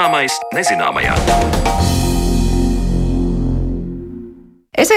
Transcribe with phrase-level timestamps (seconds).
[0.00, 1.79] Zināmais nezināmajā.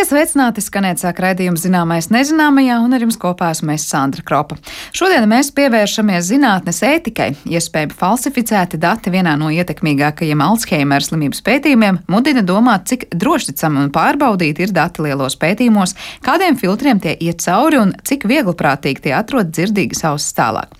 [0.07, 4.57] Sveicināti, skanēt sāk raidījums zināmais nezināmajā, un ar jums kopā esmu es Sandra Kropa.
[4.95, 7.29] Šodien mēs pievēršamies zinātnes ētikai.
[7.45, 14.65] Iespējami falsificēti dati vienā no ietekmīgākajiem Alzheimer slimības pētījumiem mudina domāt, cik drošticami un pārbaudīti
[14.65, 20.03] ir dati lielos pētījumos, kādiem filtriem tie iet cauri un cik viegliprātīgi tie atrod dzirdīgas
[20.09, 20.73] ausis tālāk.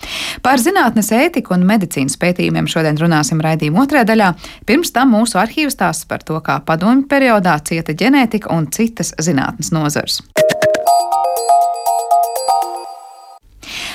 [0.43, 4.33] Par zinātnes ētiku un medicīnas pētījumiem šodien runāsim raidījuma otrajā daļā.
[4.67, 9.25] Pirms tam mūsu arhīvs stāsts par to, kā padomju periodā cieta ģenētika un citi citas
[9.25, 10.21] zinātnes nozars.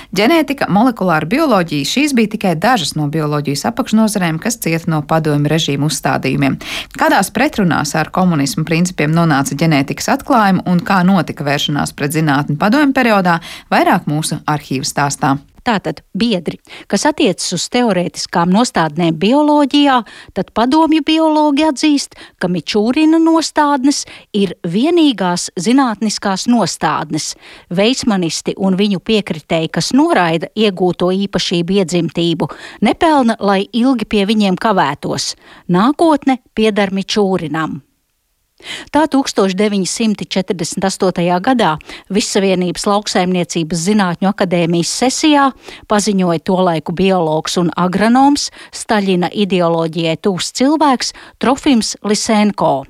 [0.09, 5.87] Ģenētika, molekulāra bioloģija- šīs bija tikai dažas no bioloģijas apakšnodarbēm, kas cieta no padomju režīmu
[5.87, 6.57] uzstādījumiem.
[6.99, 12.93] Kādās pretrunās ar komunismu principiem nonāca ģenētikas atklājumi un kā notika vēršanās pret zinātni padomju
[12.95, 15.39] periodā, vairāk mūsu arhīvu stāstā.
[15.69, 16.57] Tātad biedri,
[16.89, 19.99] kas attiecas uz teorētiskām nostādnēm bioloģijā,
[20.33, 27.35] tad padomju biologi atzīst, ka Mičūrina nostādnes ir vienīgās zinātniskās nostādnes.
[27.69, 32.49] Veismanisti un viņu piekritēji, kas noraida iegūto īpašību iedzimtību,
[32.89, 35.35] nepelna, lai ilgi pie viņiem kavētos.
[35.69, 37.83] Nākotne pieder Mičūrinam.
[38.91, 41.39] Tā 1948.
[41.47, 41.79] gadā
[42.11, 45.45] Vissavienības lauksaimniecības zinātņu akadēmijas sesijā
[45.91, 52.87] paziņoja tolaiku biologs un agronoms Staļina ideoloģijai tūs cilvēks Trofims Lisenko.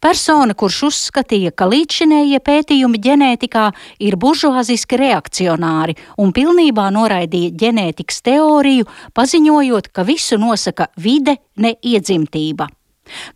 [0.00, 3.64] Persona, kurš uzskatīja, ka līdzšinējie pētījumi ģenētikā
[4.06, 8.86] ir buržuāziski reakcionāri un pilnībā noraidīja ģenētikas teoriju,
[9.18, 12.70] paziņojot, ka visu nosaka vide, ne iedzimtība.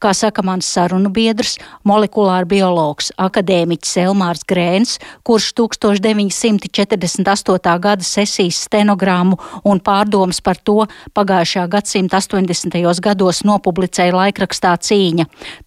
[0.02, 7.78] Kā saka mans sarunu biedrs, molekulāra biologs, akadēmiķis Elmārs Grēns, kurš 1948.
[7.82, 13.00] gada sesijas stenogrammu un pārdomas par to pagājušā gadsimta 80.
[13.02, 15.24] gados nopublicēja laikrakstā cīņa,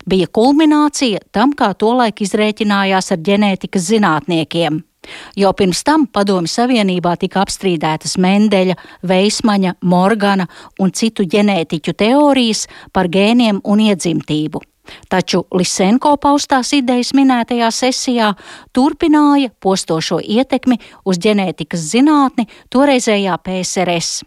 [0.08, 4.95] bija kulminācija tam, kā tolaik izrēķinājās ar ģenētikas zinātniekiem.
[5.38, 8.78] Jau pirms tam Padomju Savienībā tika apstrīdētas Mendeļa,
[9.08, 10.48] Veismaņa, Morgana
[10.80, 14.62] un citu ģenētiķu teorijas par gēniem un iedzimtību.
[15.10, 18.32] Taču Lisenko paustās idejas minētajā sesijā
[18.76, 24.24] turpināja postošo ietekmi uz ģenētikas zinātni toreizējā PSRS.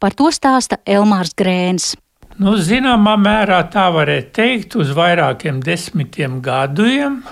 [0.00, 1.94] Par to stāsta Elmārs Grēns.
[2.36, 7.22] Nu, zināmā mērā tā varētu teikt, uz vairākiem desmitiem gadiem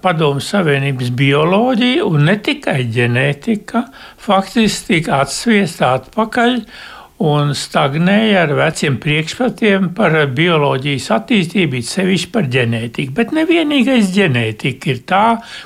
[0.00, 3.82] Padomu Savienības bioloģija un ne tikai ģenētika
[4.24, 6.56] faktiski tika atsviesta atpakaļ
[7.28, 13.12] un stagnēja ar veciem priekšstatiem par bioloģijas attīstību, sevišķi par ģenētiku.
[13.20, 15.24] Bet nevienīgais ģenētika ir tā,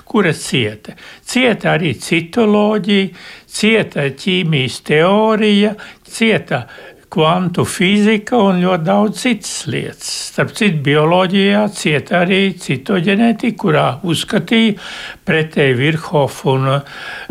[0.09, 0.97] kura cieta.
[1.22, 3.12] Cieta arī citoloģija,
[3.47, 5.76] cieta ķīmijas teorija,
[6.09, 6.64] cieta
[7.12, 10.09] kvantu fizika un ļoti daudz citas lietas.
[10.33, 14.78] Starp citu, bioloģijā cieta arī citoģenētika, kurā uzskatīja
[15.28, 16.71] pretēji Virhofu un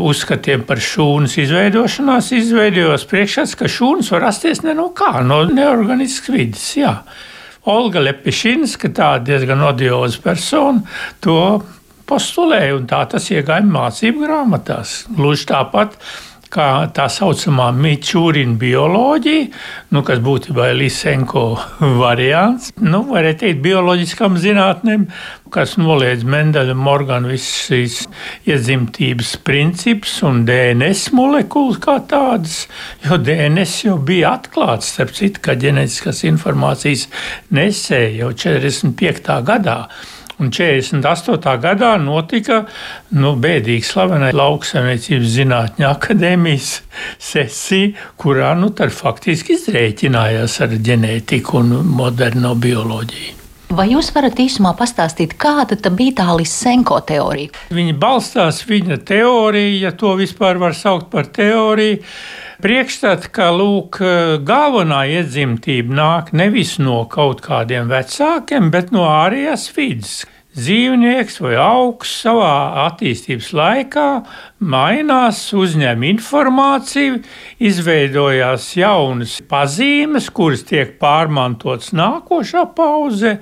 [0.05, 6.35] uzskatiem par šūnas izveidošanās, izveidojos priekšstats, ka šūnas var rasties ne no kā, no neorganiskas
[6.35, 6.65] vidas.
[6.77, 6.95] Jā.
[7.69, 10.81] Olga Lepišinska, tā diezgan odioza persona,
[11.21, 11.37] to
[12.09, 15.03] postulēja, un tā tas iegāja mācību grāmatās.
[15.15, 15.97] Gluži tāpat
[16.51, 19.47] kā tā saucamā Mičūrina bioloģija,
[19.95, 21.45] nu, kas būtībā ir Lisenko
[22.03, 22.71] variants.
[22.81, 25.07] Nu, varētu teikt, bioloģiskām zinātnēm,
[25.51, 27.97] kas noliedz Mendeļa Morgana visas šīs
[28.49, 32.65] iedzimtības principus un DNS molekulas kā tādas,
[33.05, 37.07] jo DNS jau bija atklāts, starp citu, kā ģenētiskās informācijas
[37.55, 39.39] nesēja jau 45.
[39.47, 39.79] gadā.
[40.41, 41.51] Un 48.
[41.61, 42.63] gadā notika
[43.13, 46.71] nu, bēdīgi slavena lauksaimniecības zinātņu akadēmijas
[47.21, 53.40] sesija, kurā nu, faktiski izrēķinājās ar ģenētiku un moderno bioloģiju.
[53.71, 57.53] Vai jūs varat īsumā pastāstīt, kāda bija tā Lisenko teorija?
[57.71, 62.01] Viņa balstās viņa teorija, ja to vispār var saukt par teoriju.
[62.61, 64.01] Priekšstats, ka lūk,
[64.43, 70.19] galvenā iedzimtība nāk nevis no kaut kādiem vecākiem, bet no ārējās vidas
[70.57, 72.55] dzīvnieks vai augs savā
[72.87, 74.07] attīstības laikā
[74.59, 77.21] mainās, uzņem informāciju,
[77.63, 83.37] izveidojās jaunas pazīmes, kuras tiek pārmantotas nākošā pauzē,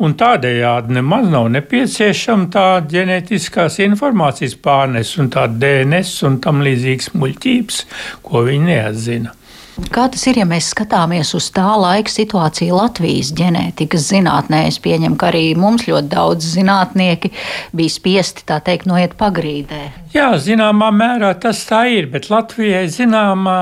[0.00, 7.12] un tādējādi nemaz nav nepieciešama tā ģenētiskās informācijas pārnes un tā DNS un tam līdzīgas
[7.14, 7.86] muļķības,
[8.24, 9.40] ko viņi neatzina.
[9.74, 14.60] Kā tas ir, ja mēs skatāmies uz tā laika situāciju Latvijas ģenētikas zinātnē?
[14.70, 17.32] Es pieņemu, ka arī mums ļoti daudz zinātnieki
[17.74, 19.80] bija spiesti tā teikt noiet pagrīdē.
[20.14, 23.58] Jā, zināmā mērā tas tā ir, bet Latvijai zināmā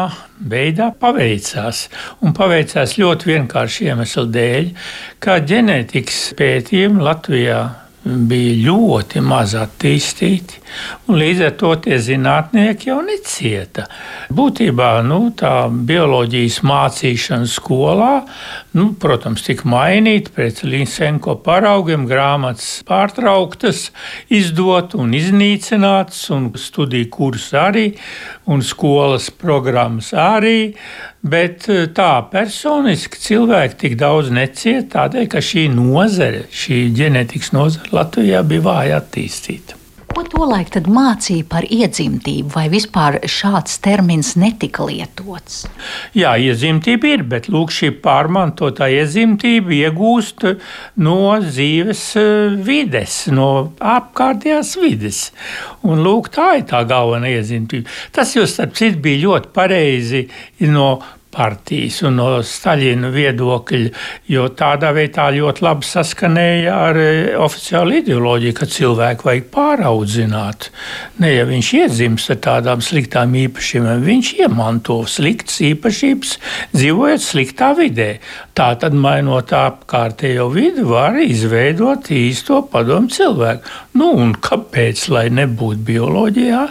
[0.53, 1.87] veidā paveicās.
[2.21, 4.73] Un paveicās ļoti vienkārši iemeslu dēļ,
[5.23, 7.63] kā ģenētikas pētījumi Latvijā
[8.05, 10.59] bija ļoti maz attīstīti,
[11.13, 13.85] līdz ar to tie zinātnieki jau necieta.
[14.35, 18.11] Būtībā nu, tā bioloģijas mācīšana skolā,
[18.79, 23.91] nu, protams, tika mainīta pēc Līsenko paraugiem, grāmatas pārtrauktas,
[24.33, 27.87] izdot un iznīcinātas, un studiju kursus arī,
[28.51, 30.73] un skolas programmas arī.
[31.23, 37.95] Bet eh, tā personiski cilvēki tik daudz necieta tādēļ, ka šī nozare, šī ģenētikas nozare
[37.95, 39.82] Latvijā bija vāja attīstīta.
[40.13, 45.63] Ko tolaik mācīja par iedzimtību, vai vispār šāds termins netika lietots?
[46.13, 50.45] Jā, iedzimtība ir, bet lūk, šī pārmantotā iedzimtība iegūst
[51.01, 53.49] no dzīves eh, vides, no
[53.81, 55.23] apkārtējās vides.
[55.89, 57.89] Un lūk, tā ir tā galvenā iedzimtība.
[58.13, 60.27] Tas jau starp citu bija ļoti pareizi
[60.69, 60.99] no
[61.33, 63.91] partijas un no Staļina viedokļa,
[64.33, 67.09] jo tādā veidā ļoti labi saskanēja ar e,
[67.41, 70.69] oficiālu ideoloģiju, ka cilvēku vajag pāraudzināt.
[71.23, 76.37] Ne ja viņš iedzimst ar tādām sliktām īpašībām, viņš iemanto sliktas īpašības,
[76.77, 78.11] dzīvojot sliktā vidē.
[78.59, 83.69] Tā tad, mainot apkārtējo vidi, var izveidot īsto padomu cilvēku.
[83.97, 86.67] Nu, un kāpēc, lai nebūtu bioloģijā?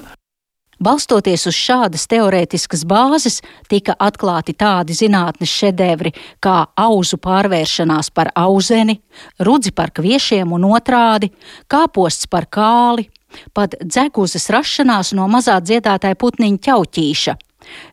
[0.82, 3.36] Balstoties uz šādas teorētiskas bāzes,
[3.70, 6.10] tika atklāti tādi zinātnes šedevri
[6.42, 8.98] kā auzu pārvēršanās par auzeni,
[9.46, 11.30] rudzi par kviešiem un otrādi,
[11.70, 13.06] kāposts par kāli,
[13.54, 17.38] pat dzeguzes rašanās no mazā dziedātāja putniņa ķauķīša.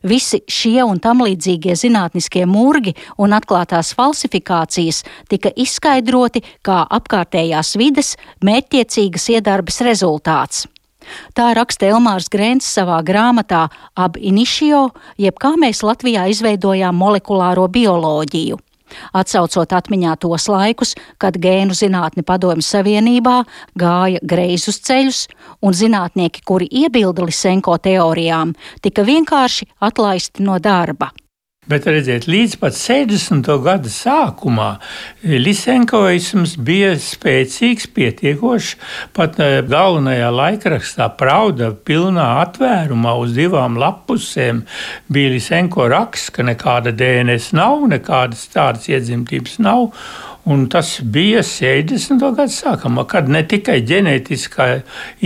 [0.09, 8.15] Visi šie un tam līdzīgie zinātniskie murgi un atklātās falsifikācijas tika izskaidroti kā apkārtējās vides
[8.41, 10.65] mērķtiecīgas iedarbes rezultāts.
[11.37, 18.59] Tā raksta Elmārs Grēns savā grāmatā Ab initio, jeb kā mēs Latvijā izveidojām molekulāro bioloģiju.
[19.13, 23.37] Atsaucot atmiņā tos laikus, kad gēnu zinātne Padomju Savienībā
[23.79, 25.23] gāja greizus ceļus,
[25.61, 31.13] un zinātnieki, kuri iebilda Lisenko teorijām, tika vienkārši atlaisti no darba.
[31.69, 33.45] Bet redziet, līdz pat 60.
[33.61, 34.69] gada sākumā
[35.21, 38.71] Lisenkoisms bija spēcīgs, pietiekošs.
[39.13, 44.63] Pat eh, galvenajā laikrakstā Prauda pilnā atvērumā uz divām lapusēm
[45.13, 49.91] bija Lisenko raksts, ka nekāda DNS nav, nekādas tādas iedzimtības nav.
[50.47, 52.21] Un tas bija 70.
[52.31, 54.67] gada sākumā, kad ne tikai ģenētiskā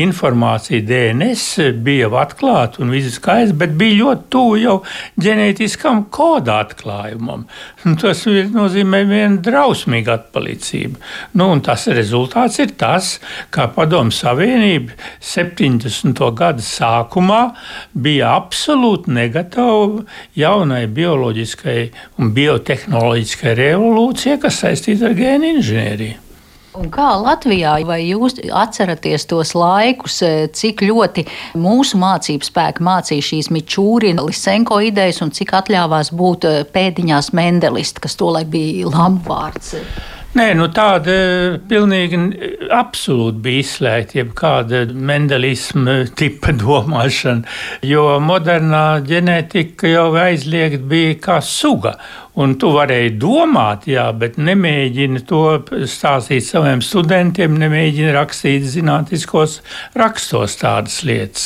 [0.01, 4.75] informācija DNS bija atklāta un viss skaists, bet bija ļoti tuvu jau
[5.21, 7.45] ģenētiskam koda atklājumam.
[7.85, 10.97] Un tas nozīmē vienu drausmīgu atpalicību.
[11.37, 13.19] Nu, tas rezultāts ir tas,
[13.53, 16.23] ka Padomu Savienība 70.
[16.33, 17.43] gada sākumā
[17.93, 20.03] bija absolūti negatava
[20.35, 21.79] jaunai bioloģiskai
[22.17, 26.19] un biotehnoloģiskai revolūcijai, kas saistīta ar ar gēnu inženieriju.
[26.73, 33.27] Un kā Latvijā, vai jūs atceraties tos laikus, eh, cik ļoti mūsu mācību spēki mācīja
[33.29, 39.75] šīs Mičūrina, Lisenko idejas un cik atļāvās būt eh, pēdiņās Mendelisti, kas tolaik bija lamvārds?
[40.33, 41.13] Nē, nu tāda
[41.69, 42.17] pilnīgi
[42.73, 47.45] absolūti bija izslēgta jebkāda mendelisma tipa domāšana,
[47.85, 51.99] jo modernā ģenētika jau aizliegta bija kā suga.
[52.33, 55.43] Un tu varēji domāt, jā, bet nemēģini to
[55.85, 59.59] stāstīt saviem studentiem, nemēģini rakstīt zinātniskos
[59.99, 61.43] rakstos tādas lietas.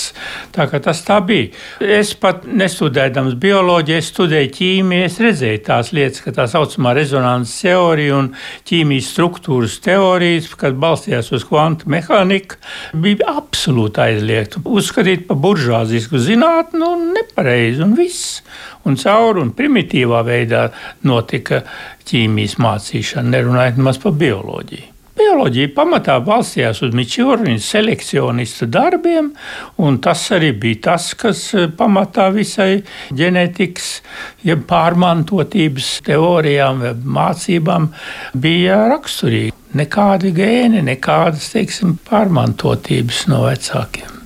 [0.55, 1.49] Tā kā tas tā bija.
[1.83, 7.65] Es pat nestudējams bioloģiju, es studēju ķīmiju, es redzēju tās lietas, ka tā saucamā rezonanses
[7.65, 8.31] teorija un
[8.71, 12.61] ķīmijas struktūras teorijas, kad balstījās uz kvantu mehāniku,
[12.95, 14.63] bija absolūti aizliegta.
[14.63, 18.39] Uzskatīt par buržāzisku zinātnu un nepareizi un viss
[18.87, 20.67] un cauri un primitīvā veidā
[21.07, 21.63] notika
[22.07, 24.93] ķīmijas mācīšana, nerunājot maz par bioloģiju.
[25.17, 29.31] Bioloģija pamatā balstījās uz Mičūriņa selekcionistu darbiem,
[29.81, 32.83] un tas arī bija tas, kas eh, pamatā visai
[33.17, 33.87] ģenētikas,
[34.45, 36.83] jeb ja pārmantotības teorijām,
[37.17, 37.89] mācībām
[38.37, 39.55] bija raksturīgi.
[39.77, 44.16] Nekādi gēni, nekādas teiksim, pārmantotības no vecākiem.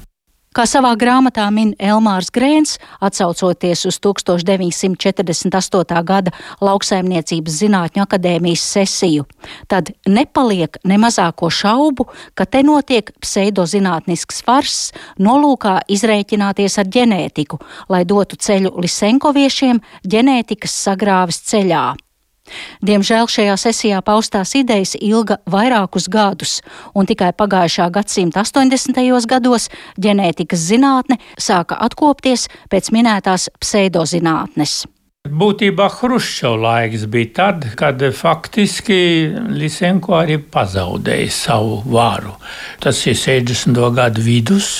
[0.52, 6.02] Kā savā grāmatā min Elmārs Grēns, atsaucoties uz 1948.
[6.04, 9.24] gada lauksaimniecības zinātņu akadēmijas sesiju,
[9.72, 14.92] tad nepaliek ne mazāko šaubu, ka te notiek pseidozinātnisks fars
[15.24, 17.56] nolūkā izrēķināties ar ģenētiku,
[17.88, 21.96] lai dotu ceļu lisenkoviešiem ģenētikas sagrāves ceļā.
[22.86, 26.60] Diemžēl šajā sesijā paustās idejas ilga vairākus gadus,
[26.96, 29.02] un tikai pagājušā gadsimta 80.
[29.28, 29.70] gados
[30.02, 34.82] ģenētikas zinātne sāka atkopties pēc minētās pseidozinātnes.
[35.22, 38.96] Būtībā Hruščova laiks bija tad, kad faktiski
[39.54, 42.34] Lisenko arī pazaudēja savu varu.
[42.82, 43.78] Tas ir 60.
[43.94, 44.72] gadu vidus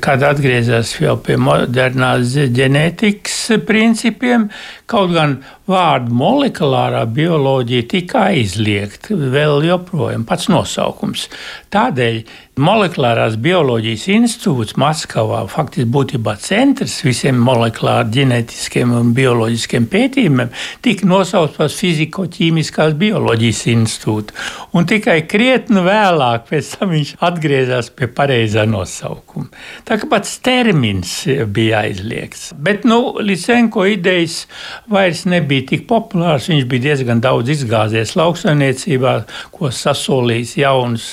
[0.00, 4.48] kad atgriezās jau pie modernās ģenētikas principiem,
[4.88, 5.36] kaut gan
[5.68, 11.28] vārdu molekulārā bioloģija tika aizliegta vēl joprojām pats nosaukums.
[11.72, 12.22] Tādēļ
[12.60, 20.50] Molekulārās bioloģijas institūts Maskavā faktiski būtībā centrs visiem molekulāru ģenētiskiem un bioloģiskiem pētījumiem
[20.84, 24.36] tika nosaukts par fiziko-ķīmiskās bioloģijas institūtu.
[24.76, 29.48] Un tikai krietni vēlāk pēc tam viņš atgriezās pie pareizā nosaukuma.
[29.88, 31.14] Tā kā pats termins
[31.50, 32.52] bija aizliegts.
[32.60, 34.44] Bet nu, Lisenko idejas
[34.92, 36.50] vairs nebija tik populārs.
[36.52, 39.16] Viņš bija diezgan daudz izgāzies lauksaimniecībā,
[39.56, 41.08] ko sasolījis jauns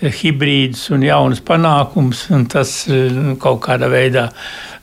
[0.00, 4.30] hibrīds mērķus un jaunus panākumus, un tas eh, kaut kādā veidā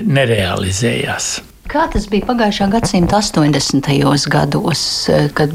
[0.02, 1.53] nerealizējās.
[1.64, 3.88] Kā tas bija pagājušā gadsimta 80.
[4.28, 4.82] gados,
[5.34, 5.54] kad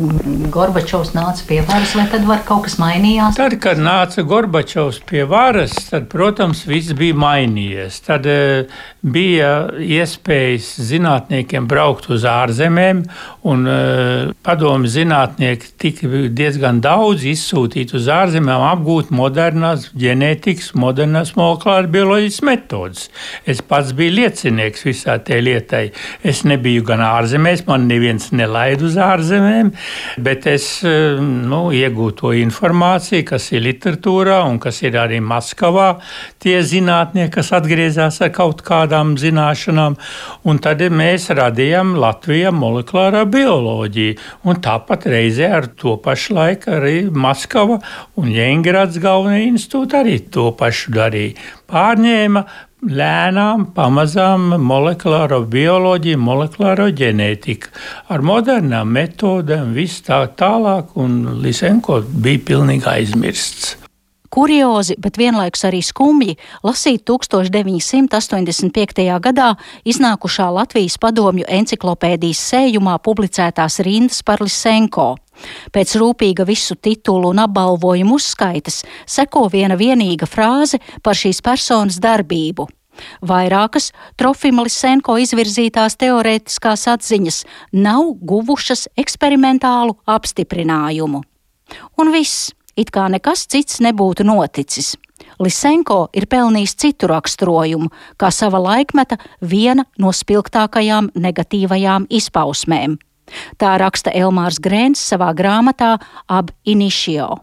[0.48, 3.36] Gorbačovs nāca pie varas, vai tad var kaut kas mainījās?
[3.36, 7.98] Tad, kad nāca Gorbačovs pie varas, tad, protams, viss bija mainījies.
[8.06, 9.50] Tad uh, bija
[9.84, 13.04] iespējas zinātniekiem braukt uz ārzemēm,
[13.52, 21.92] un uh, padomu zinātnieki tika diezgan daudz izsūtīti uz ārzemēm, apgūt modernās ģenētikas, modernās molekulāras
[21.92, 23.06] bioloģijas metodas.
[23.44, 25.84] Es pats biju liecinieks visā tajā lietai.
[26.26, 29.72] Es nebiju gan ārzemēs, man neviens nelaid uz ārzemēm,
[30.24, 35.88] bet es eh, nu, iegūtu to informāciju, kas ir literatūrā un kas ir arī Maskavā.
[36.42, 39.98] Tie zinātnieki, kas atgriezās ar kaut kādām zināšanām,
[40.48, 44.18] un tad mēs radījām Latvijā molekulārā bioloģiju.
[44.48, 47.78] Un tāpat reizē ar to pašu laiku arī Maskava
[48.18, 51.36] un Jēngrads galvenie institūti arī to pašu darīja.
[51.68, 52.44] Pārņēma
[52.86, 57.72] lēnām, pamazām molekulāro bioloģiju, molekulāro ģenētiku
[58.14, 63.87] ar modernām metodēm, viss tā tālāk, un Lisenko bija pilnīgi aizmirsts.
[64.28, 66.34] Kuriozi, bet vienlaikus arī skumji
[66.66, 69.06] lasīt 1985.
[69.24, 69.54] gadā
[69.88, 75.14] iznākušā Latvijas padomju enciklopēdijas sējumā publicētās rindas par Lisenko.
[75.72, 82.68] Pēc rūpīga visu titulu un apbalvojumu uzskaitas seko viena vienīga frāze par šīs personas darbību.
[83.22, 87.42] Vairākas Trofima Lisenko izvirzītās teorētiskās atziņas
[87.72, 91.22] nav guvušas eksperimentālu apstiprinājumu.
[92.00, 94.94] Un viss, it kā nekas cits nebūtu noticis.
[95.42, 102.96] Lisenko ir pelnījis citu raksturojumu, kā sava laikmeta viena no spilgtākajām negatīvajām izpausmēm.
[103.60, 105.96] Tā raksta Elmārs Grēns savā grāmatā
[106.28, 107.36] Ab Initio.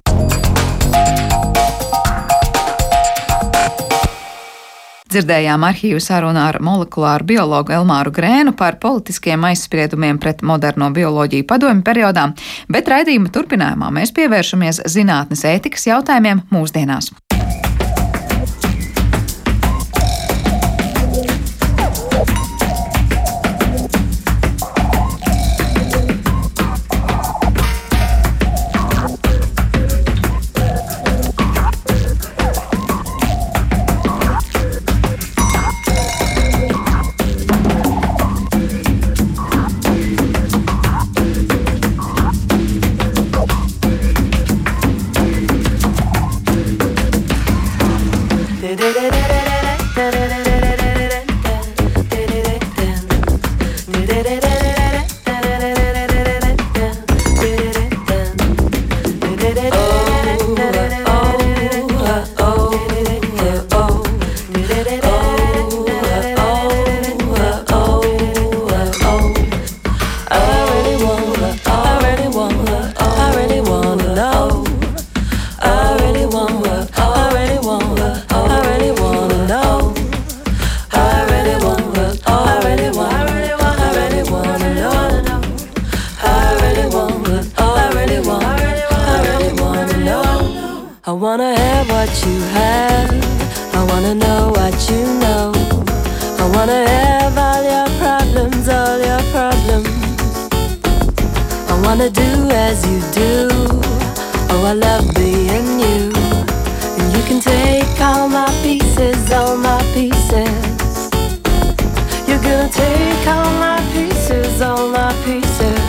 [5.15, 11.85] Dzirdējām arhīvu sarunu ar molekulāru biologu Elmāru Grēnu par politiskiem aizspriedumiem pret moderno bioloģiju padomju
[11.87, 12.25] periodā,
[12.67, 17.13] bet raidījuma turpinājumā mēs pievēršamies zinātnes ētikas jautājumiem mūsdienās.
[101.85, 103.47] Wanna do as you do.
[104.49, 106.11] Oh, I love being you.
[106.97, 110.49] And you can take all my pieces, all my pieces.
[112.27, 115.83] You're gonna take all my pieces, all my pieces.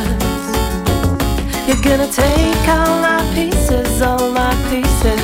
[1.67, 5.23] You're gonna take all my pieces, all my pieces.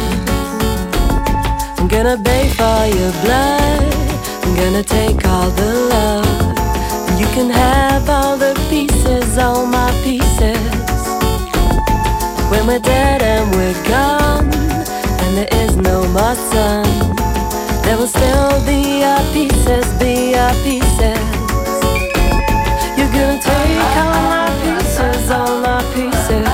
[1.79, 3.95] I'm gonna pay for your blood.
[4.43, 6.32] I'm gonna take all the love.
[7.35, 10.59] Can have all the pieces, all my pieces.
[12.51, 14.53] When we're dead and we're gone,
[15.23, 16.85] and there is no more sun,
[17.85, 21.25] there will still be our pieces, be our pieces.
[22.99, 26.49] You're gonna take all my pieces, all my pieces.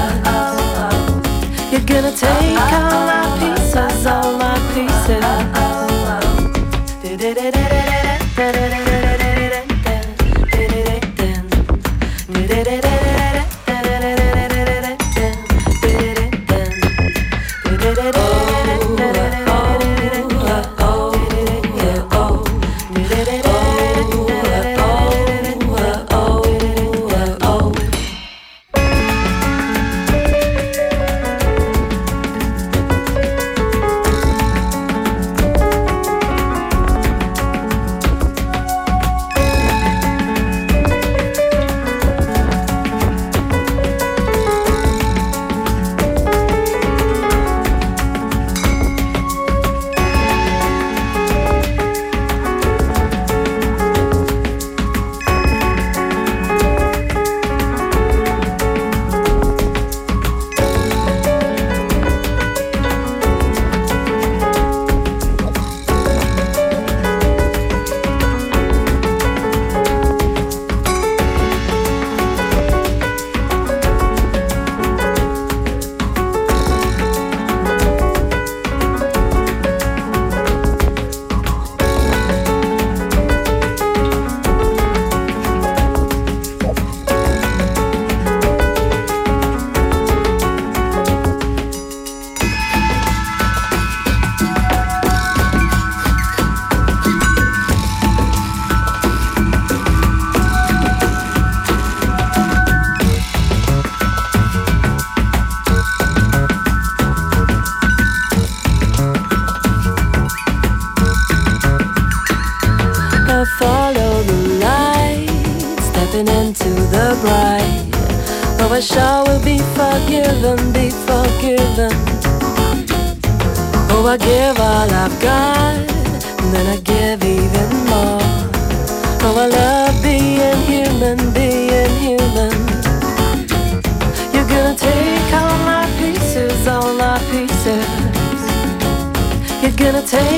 [1.72, 4.58] You're gonna take all my pieces, all my
[5.10, 5.67] I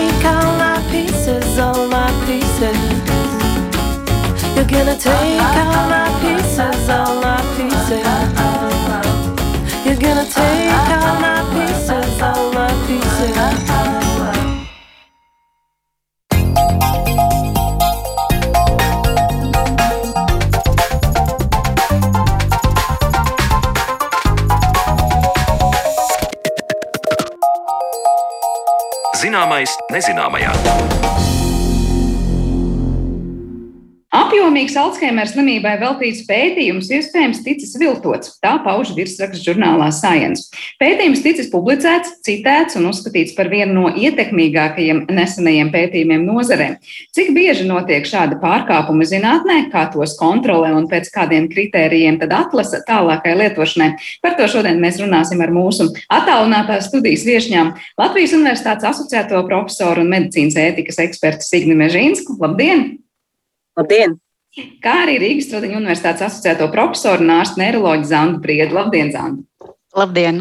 [0.01, 2.81] take all my pieces, all my pieces.
[4.55, 8.07] You're gonna take all my pieces, all my pieces.
[9.85, 11.40] You're gonna take all my
[29.61, 31.40] Zināmais nezināmajā.
[34.71, 38.37] Apjomīgs Alzheimer slimībai veltīts pētījums iespējams ticis viltots.
[38.39, 40.47] Tā pauž virsraksts žurnālā Science.
[40.79, 46.69] Pētījums ticis publicēts, citēts un uzskatīts par vienu no ietekmīgākajiem nesenajiem pētījumiem nozarē.
[47.17, 52.85] Cik bieži notiek šādi pārkāpumi zinātnē, kā tos kontrolē un pēc kādiem kritērijiem tad atlasa
[52.87, 53.91] tālākai lietošanai?
[54.23, 60.15] Par to šodien mēs runāsim ar mūsu attālinātās studijas viešņām Latvijas Universitātes asociēto profesoru un
[60.15, 62.39] medicīnas ētikas ekspertu Signi Mežīnsku.
[62.39, 62.93] Labdien!
[63.75, 64.21] Labdien!
[64.83, 68.75] Kā arī Rīgas Stradiņu Universitātes asociēto profesoru un ārstu neiroloģiju Zandu Priedu.
[68.75, 69.75] Labdien, Zandu!
[69.95, 70.41] Labdien!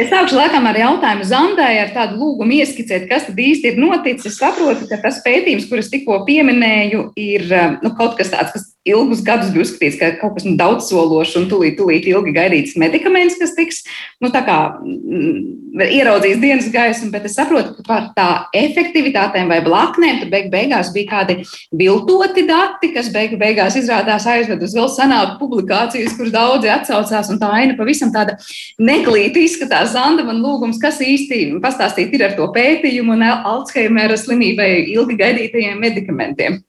[0.00, 4.32] Es sākšu laikam ar jautājumu Zandai, ar tādu lūgumu ieskicēt, kas tad īsti ir noticis.
[4.32, 7.44] Es saprotu, ka tas pētījums, kurus tikko pieminēju, ir
[7.82, 11.36] nu, kaut kas tāds, kas ilgus gadus bija uzskatīts, ka kaut kas nu, daudz sološs
[11.36, 13.82] un tūlīt, tūlīt ilgi gaidīts medikaments, kas tiks
[14.24, 20.48] nu, mm, ieraudzījis dienas gaismu, bet es saprotu, ka par tā efektivitātēm vai blaknēm beig
[20.52, 21.36] beigās bija kādi
[21.76, 27.40] viltoti dati, kas beigu beigās izrādās aizved uz vēl senāku publikācijas, kuras daudzi atsaucās, un
[27.42, 28.38] tā aina pavisam tāda
[28.80, 34.70] neglīta izskatās, Zanda, man lūgums, kas īsti pastāstīt ir ar to pētījumu un Alzheimera slimībai
[34.94, 36.60] ilgi gaidītajiem medikamentiem?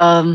[0.00, 0.34] Um,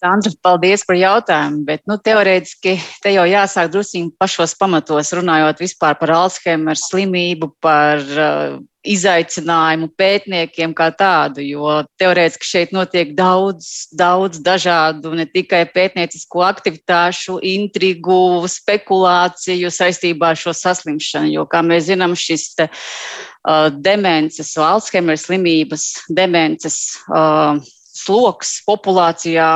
[0.00, 5.98] Sandra, paldies par jautājumu, bet nu, teorētiski te jau jāsāk druskuļi pašos pamatos, runājot vispār
[6.00, 14.40] par Alzheimer slimību, par uh, izaicinājumu pētniekiem kā tādu, jo teorētiski šeit notiek daudz, daudz
[14.40, 22.16] dažādu ne tikai pētniecisko aktivitāšu, intrigu, spekulāciju saistībā ar šo saslimšanu, jo, kā mēs zinām,
[22.16, 26.80] šis te, uh, demences, Alzheimer slimības, demences
[27.12, 27.60] uh,
[28.00, 29.50] sloks populācijā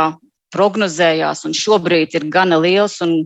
[0.54, 3.24] prognozējās, un šobrīd ir gana liels, un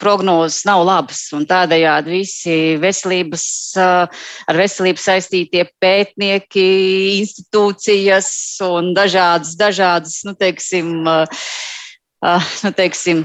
[0.00, 1.22] prognozes nav labas.
[1.50, 3.44] Tādējādi visi veselības,
[3.80, 6.66] ar veselību saistītie pētnieki,
[7.20, 8.32] institūcijas
[8.66, 13.24] un dažādas, dažādas nu, teiksim, nu, teiksim,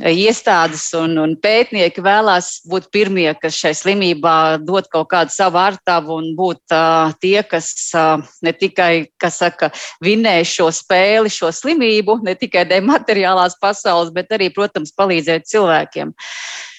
[0.00, 6.16] iestādes un, un pētnieki vēlās būt pirmie, kas šai slimībā dod kaut kādu savu artavu
[6.16, 9.68] un būt uh, tie, kas uh, ne tikai, kas saka,
[10.00, 16.16] vinē šo spēli, šo slimību, ne tikai dēļ materiālās pasaules, bet arī, protams, palīdzēt cilvēkiem.
[16.16, 16.71] Uh,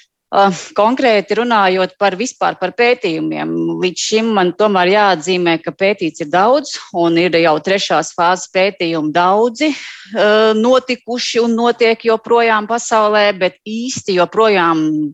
[0.74, 3.52] konkrēti runājot par vispār par pētījumiem,
[3.84, 9.13] līdz šim man tomēr jāatzīmē, ka pētīts ir daudz, un ir jau trešās fāzes pētījumi
[9.13, 15.13] daudzi uh, notikuši un notiek joprojām pasaulē, bet īsti joprojām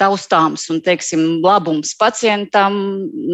[0.00, 2.76] taustāms un teiksim, labums pacientam.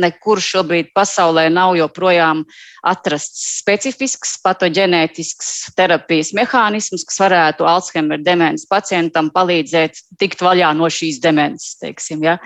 [0.03, 2.45] Nekur šobrīd pasaulē nav joprojām
[2.87, 11.21] atrasts specifisks patoģenētisks terapijas mehānisms, kas varētu Alzheimer demences pacientam palīdzēt tikt vaļā no šīs
[11.25, 11.77] demences.
[11.81, 12.39] Teiksim, ja.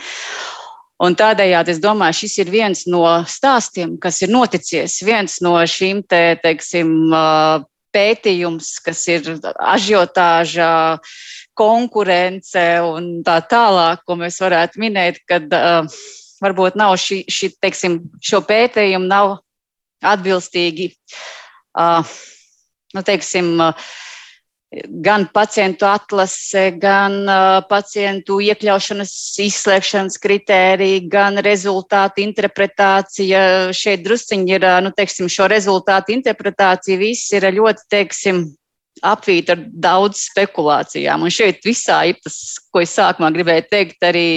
[1.02, 6.04] Un tādējādi es domāju, šis ir viens no stāstiem, kas ir noticis, viens no šīm
[6.06, 6.92] te, teiksim,
[7.94, 9.26] pētījums, kas ir
[9.58, 10.68] ažiotāža
[11.58, 15.88] konkurence un tā tālāk, ko mēs varētu minēt, kad uh,
[16.44, 19.38] varbūt nav šī, šī, teiksim, šo pētījumu nav
[20.04, 20.90] atbilstīgi,
[21.78, 22.16] uh,
[22.94, 23.92] nu, teiksim, uh,
[25.04, 29.12] gan pacientu atlase, gan uh, pacientu iekļaušanas,
[29.46, 33.44] izslēgšanas kritērija, gan rezultātu interpretācija.
[33.76, 38.44] Šeit drusciņi ir, nu, teiksim, šo rezultātu interpretācija, viss ir ļoti, teiksim,
[39.02, 41.24] apvīta ar daudz spekulācijām.
[41.24, 42.36] Un šeit visā ir tas,
[42.72, 44.28] ko es sākumā gribēju teikt, arī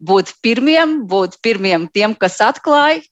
[0.00, 3.02] būt pirmiem, būt pirmiem tiem, kas atklāja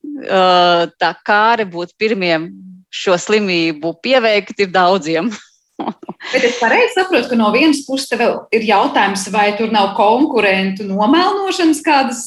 [0.99, 2.49] tā kāre, būt pirmiem
[2.89, 5.31] šo slimību pieveikt ir daudziem.
[6.33, 8.23] Bet es pareizi saprotu, ka no vienas puses tev
[8.55, 12.25] ir jautājums, vai tur nav konkurentu nomelnošanas kādas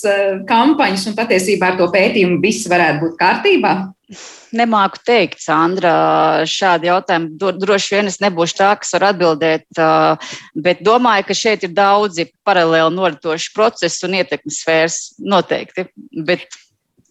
[0.47, 3.74] kampaņas, un patiesībā ar to pētījumu viss varētu būt kārtībā?
[4.52, 5.91] Nemāku teikt, Sandra,
[6.50, 9.80] šādi jautājumi droši vien es nebūšu tā, kas var atbildēt,
[10.65, 15.88] bet domāju, ka šeit ir daudzi paralēli noritoši procesi un ietekmes sfēras noteikti.
[16.28, 16.50] Bet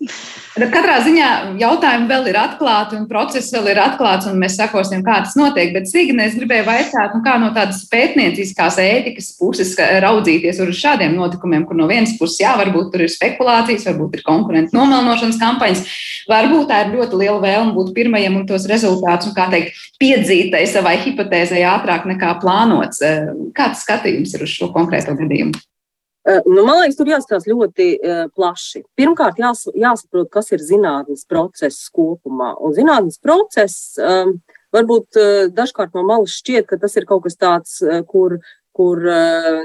[0.00, 1.26] Bet katrā ziņā
[1.60, 5.74] jautājumi vēl ir atklāti, un process vēl ir atklāts, un mēs sakosim, kā tas notiek.
[5.74, 11.18] Bet, Signe, es gribēju vaicāt, nu, kā no tādas pētnieciskās ētikas puses raudzīties uz šādiem
[11.18, 15.86] notikumiem, kur no vienas puses, jā, varbūt tur ir spekulācijas, varbūt ir konkurentu nomelnošanas kampaņas,
[16.32, 20.64] varbūt tā ir ļoti liela vēlme būt pirmajam un tos rezultātus, un kā teikt, piedzītai
[20.70, 23.04] savai hipotēzei ātrāk nekā plānots.
[23.56, 25.60] Kāds skatījums ir uz šo konkrēto gadījumu?
[26.28, 28.82] Nu, man liekas, tur jāskatās ļoti uh, plaši.
[28.98, 32.52] Pirmkārt, jās, jāsaprot, kas ir zinātnīs process kopumā.
[32.60, 34.34] Un zinātnīs process um,
[34.76, 38.36] varbūt uh, dažkārt no malas šķiet, ka tas ir kaut kas tāds, uh, kur,
[38.76, 39.00] kur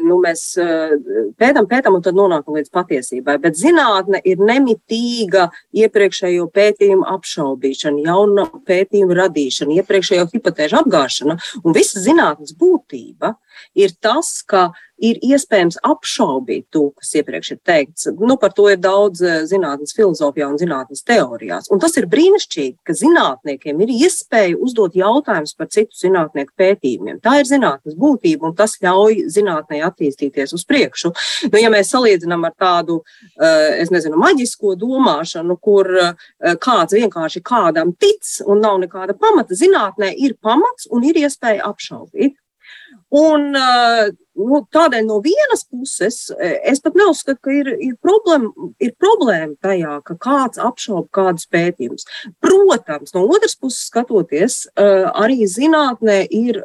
[0.03, 0.41] nu, mēs
[1.39, 3.35] pētām, pētām un tad nonākam līdz patiesībai.
[3.43, 5.45] Bet zinātne ir nemitīga
[5.77, 11.37] iepriekšējo pētījumu apšaubīšana, jauna pētījuma radīšana, iepriekšējo hipotēžu apgāšana.
[11.61, 13.35] Un visa zinātnes būtība
[13.77, 18.07] ir tas, ka ir iespējams apšaubīt to, kas iepriekš ir teikts.
[18.19, 21.69] Nu, par to ir daudz eh, zinātnes filozofijā un zinātnes teorijās.
[21.73, 27.19] Un tas ir brīnišķīgi, ka zinātniekiem ir iespēja uzdot jautājumus par citu zinātnieku pētījumiem.
[27.23, 31.11] Tā ir zinātnes būtība, un tas ļauj zinātnē attīstīties uz priekšu.
[31.49, 33.01] Nu, ja mēs salīdzinām ar tādu,
[33.35, 39.57] eh, es nezinu, maģisko domāšanu, kur eh, kāds vienkārši kādam tic un nav nekāda pamata,
[39.57, 42.39] zinātnē ir pamats un ir iespēja apšaubīt.
[43.13, 48.49] Un, nu, tādēļ no vienas puses es pat neuzskatu, ka ir, ir, problēma,
[48.81, 52.07] ir problēma tajā, ka kāds apšauba kādus pētījumus.
[52.43, 56.59] Protams, no otras puses skatoties, arī zinātnē ir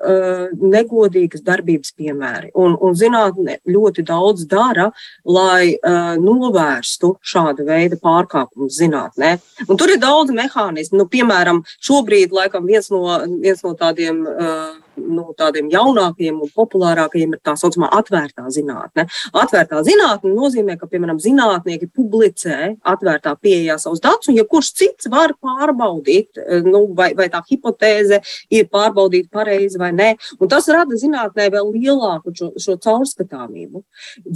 [0.59, 2.51] negodīgas darbības piemēri.
[2.59, 4.91] Un, un zinātnē ļoti daudz dara,
[5.29, 5.77] lai
[6.25, 9.37] novērstu šādu veidu pārkāpumus zinātnē.
[9.69, 11.05] Un tur ir daudz mehānismu.
[11.05, 13.05] Nu, piemēram, šobrīd laikam viens no,
[13.45, 19.07] viens no tādiem uh, nu, tādiem jaunākajiem un populārākajiem ir tā saucamā atvērtā zinātne.
[19.37, 25.11] Atvērtā zinātne nozīmē, ka, piemēram, zinātnieki publicē atvērtā pieejā savus datus, un ja kurš cits
[25.13, 28.21] var pārbaudīt, nu, vai, vai tā hipotēze
[28.53, 30.11] ir pārbaudīta pareizi vai nē.
[30.41, 33.85] Un tas rada zinātnē vēl lielāku šo, šo caurskatāmību.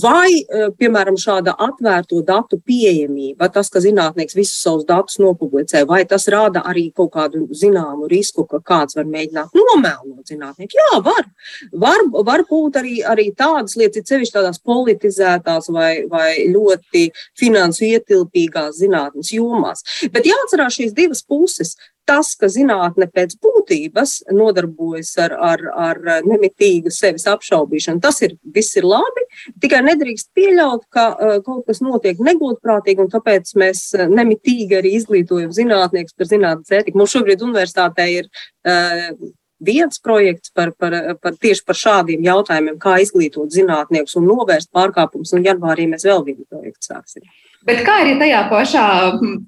[0.02, 0.42] Vai,
[0.78, 6.64] piemēram, šāda atvērto datu pieejamība, tas, ka zinātnieks visus savus datus nopublicē, vai tas rada
[6.66, 10.78] arī kaut kādu zināmu risku, ka kāds var mēģināt nomēlot zinātnieku?
[10.78, 11.24] Jā, var.
[11.72, 18.78] Var, var būt arī, arī tādas lietas, sevišķi tādās politizētās vai, vai ļoti finansu ietilpīgās
[18.78, 19.84] zinātnes jomās.
[20.12, 26.92] Bet jāatcerās šīs divas puses tas, ka zinātne pēc būtības nodarbojas ar, ar, ar nemitīgu
[26.92, 29.24] sevis apšaubīšanu, tas ir, viss ir labi.
[29.62, 35.54] Tikai nedrīkst pieļaut, ka uh, kaut kas notiek negodprātīgi, un tāpēc mēs nemitīgi arī izglītojam
[35.56, 37.00] zinātniekus par zinātnes ētiku.
[37.00, 39.16] Mums šobrīd universitātē ir uh,
[39.66, 45.34] viens projekts par, par, par tieši par šādiem jautājumiem, kā izglītot zinātniekus un novērst pārkāpumus,
[45.36, 47.24] un janvārī mēs vēl vienu projektu sāksim.
[47.64, 48.86] Bet kā arī tajā pašā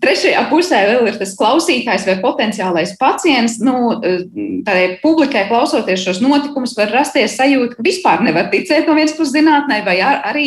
[0.00, 3.98] trešajā pusē vēl ir tas klausītājs vai potenciālais pacients, nu,
[4.64, 9.34] tādai publikai klausoties šos notikumus, var rasties sajūta, ka vispār nevar ticēt no vienas puses
[9.36, 10.46] zinātnē, vai ar, arī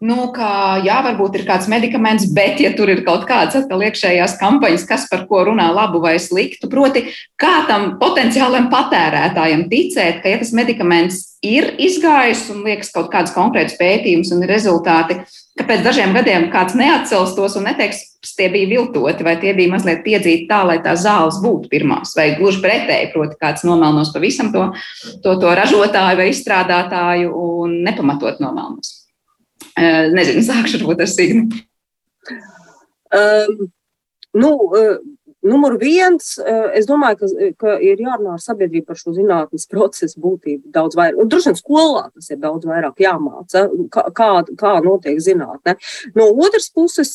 [0.00, 4.38] nu, ka jā, varbūt ir kāds medikaments, bet ja tur ir kaut kādas atkal iekšējās
[4.40, 7.04] kampaņas, kas par ko runā labu vai sliktu, proti,
[7.40, 13.34] kā tam potenciālam patērētājam ticēt, ka ja tas medikaments ir izgājis un liekas kaut kāds
[13.36, 15.18] konkrēts pētījums un rezultāti,
[15.60, 18.00] ka pēc dažiem gadiem kāds neatcels tos un neteiks,
[18.36, 22.30] tie bija viltoti, vai tie bija mazliet piedzīti tā, lai tās zāles būtu pirmās, vai
[22.38, 24.70] gluži pretēji, proti, kāds nomelnos pavisam to,
[25.24, 28.99] to, to ražotāju vai izstrādātāju un nepamatot nomelnos.
[29.78, 31.62] Nezinu, sākšu varbūt ar Signu.
[33.10, 33.70] Um,
[34.38, 34.52] nu,
[35.40, 36.34] Numur viens,
[36.76, 37.28] es domāju, ka,
[37.62, 41.16] ka ir jārunā ar sabiedrību par šo zinātnes procesu būtību daudz vairāk.
[41.22, 44.04] Un droši vien skolā tas ir daudz vairāk jāmāca, kā,
[44.52, 45.78] kā, notiek zinātne.
[46.18, 47.14] No otras puses,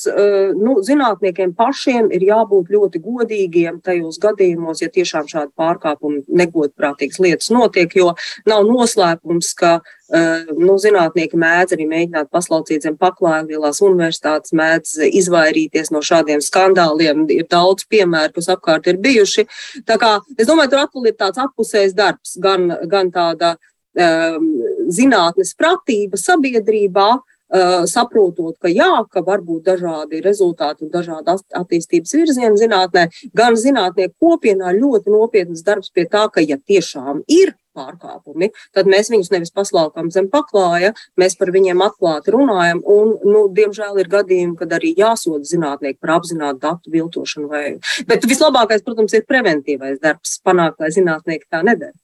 [0.58, 7.54] nu, zinātniekiem pašiem ir jābūt ļoti godīgiem tajos gadījumos, ja tiešām šādi pārkāpumi, negodprātīgas lietas
[7.54, 8.16] notiek, jo
[8.50, 9.76] nav noslēpums, ka
[10.14, 17.26] nu, zinātnieki mēdz arī mēģināt paslaucīt zem paklāja, lielās universitātes mēdz izvairīties no šādiem skandāliem.
[17.34, 19.48] Ir daudz piemēru, kas apkārt ir bijuši.
[19.88, 24.52] Tā kā es domāju, tur atkal ir tāds apusējs darbs, gan, gan tāda um,
[24.94, 27.16] zinātnes pratība sabiedrībā,
[27.46, 33.04] Uh, saprotot, ka jā, ka var būt dažādi rezultāti un dažādi attīstības virzieni zinātnē,
[33.38, 39.12] gan zinātnieku kopienā ļoti nopietnas darbs pie tā, ka ja tiešām ir pārkāpumi, tad mēs
[39.14, 42.82] viņus nevis paslaukām zem paklāja, mēs par viņiem atklāti runājam.
[42.96, 47.50] Un, nu, diemžēl ir gadījumi, kad arī jāsoda zinātnieki par apzinātu datu viltošanu.
[47.52, 47.66] Vai...
[48.10, 51.96] Bet vislabākais, protams, ir preventīvais darbs, panākt, lai zinātnieki tā nedara.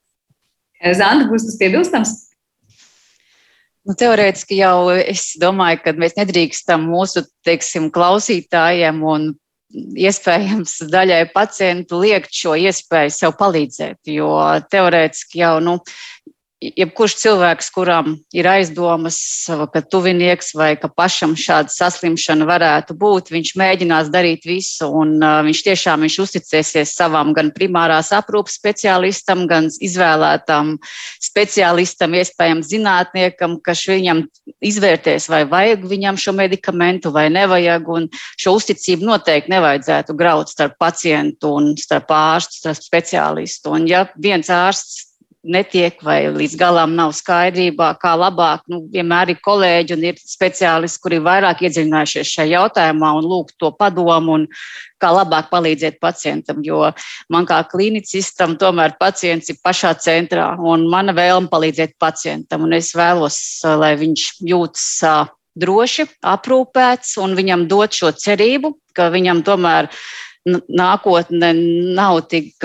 [0.97, 2.13] Zanda, būs tas piebilstams?
[3.85, 9.31] Nu, teorētiski jau es domāju, ka mēs nedrīkstam mūsu teiksim, klausītājiem un
[9.73, 13.99] iespējams daļai pacientu liekt šo iespēju sev palīdzēt.
[14.11, 14.31] Jo
[14.71, 15.77] teorētiski jau nu,
[16.61, 19.17] jebkurš cilvēks, kuram ir aizdomas,
[19.73, 25.39] ka tuvinieks vai ka pašam šāda saslimšana varētu būt, viņš mēģinās darīt visu, un uh,
[25.47, 30.75] viņš tiešām viņš uzticēsies savam gan primārās aprūpas speciālistam, gan izvēlētam
[31.21, 34.27] speciālistam, iespējams zinātniekam, kas viņam
[34.61, 40.77] izvērtēs, vai vajag viņam šo medikamentu vai nevajag, un šo uzticību noteikti nevajadzētu graut starp
[40.81, 43.73] pacientu un starp ārstu, starp speciālistu.
[43.73, 45.10] Un ja viens ārsts
[45.41, 48.61] netiek vai līdz galam nav skaidrībā, kā labāk.
[48.69, 53.57] Nu, vienmēr ir kolēģi un ir speciālisti, kuri ir vairāk iedziļinājušies šajā jautājumā un lūgt
[53.61, 54.45] to padomu un
[55.01, 56.61] kā labāk palīdzēt pacientam.
[56.65, 56.91] Jo
[57.33, 62.67] man kā klinicistam tomēr pacients ir pašā centrā un mana vēlme palīdzēt pacientam.
[62.69, 64.87] Un es vēlos, lai viņš jūtas
[65.57, 69.89] droši, aprūpēts un viņam dot šo cerību, ka viņam tomēr
[70.45, 71.51] nākotne
[71.97, 72.55] nav tik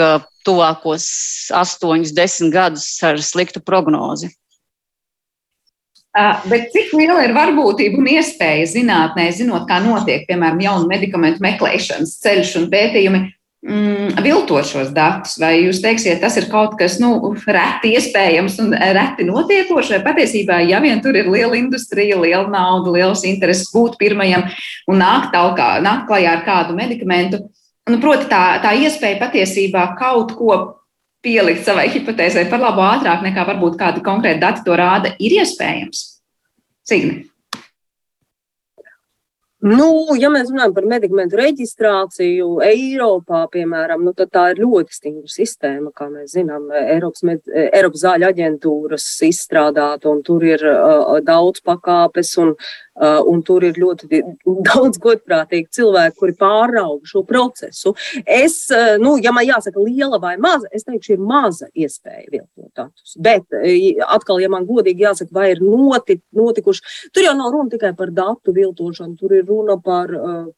[0.46, 1.06] tuvākos
[1.54, 4.32] astoņus, desmit gadus ar sliktu prognozi.
[6.48, 12.14] Bet cik liela ir varbūtība un iespēja zinātnē, zinot, kā notiek, piemēram, jaunu medikamentu meklēšanas
[12.22, 13.20] ceļš un pētījumi,
[13.66, 15.35] mm, viltot šos datus?
[15.42, 20.62] Vai jūs teiksiet, tas ir kaut kas nu, reti iespējams un reti notiekošs, vai patiesībā,
[20.64, 24.48] ja vien tur ir liela industrija, liela nauda, liels intereses būt pirmajam
[24.88, 27.44] un nākt tālāk, nākt klajā ar kādu medikamentu,
[27.87, 30.57] Nu, proti, tā, tā iespēja patiesībā kaut ko
[31.22, 36.03] pielikt savai hipotēzē par labu ātrāk nekā varbūt kādi konkrēti dati to rāda, ir iespējams.
[36.87, 37.25] Signi.
[39.66, 45.33] Nu, ja mēs runājam par medikamentu reģistrāciju Eiropā, piemēram, nu, tad tā ir ļoti stingra
[45.33, 51.64] sistēma, kā mēs zinām, Eiropas, med, Eiropas zāļu aģentūras izstrādāta, un tur ir uh, daudz
[51.66, 52.53] pakāpes, un
[52.96, 54.22] un tur ir ļoti
[54.68, 57.92] daudz godprātīgi cilvēki, kuri pārauga šo procesu.
[58.24, 62.70] Es, uh, nu, ja man jāsaka, liela vai maza, es teikšu, ir maza iespēja viltot
[62.76, 63.16] datus.
[63.20, 63.68] Bet uh,
[64.16, 68.12] atkal, ja man godīgi jāsaka, vai ir noti, notikuši, tur jau nav runa tikai par
[68.16, 70.11] datu viltošanu, tur ir runa par,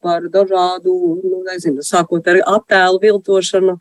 [0.03, 3.75] par dažādu, nu, nezinu, sākot ar attēlu viltošanu,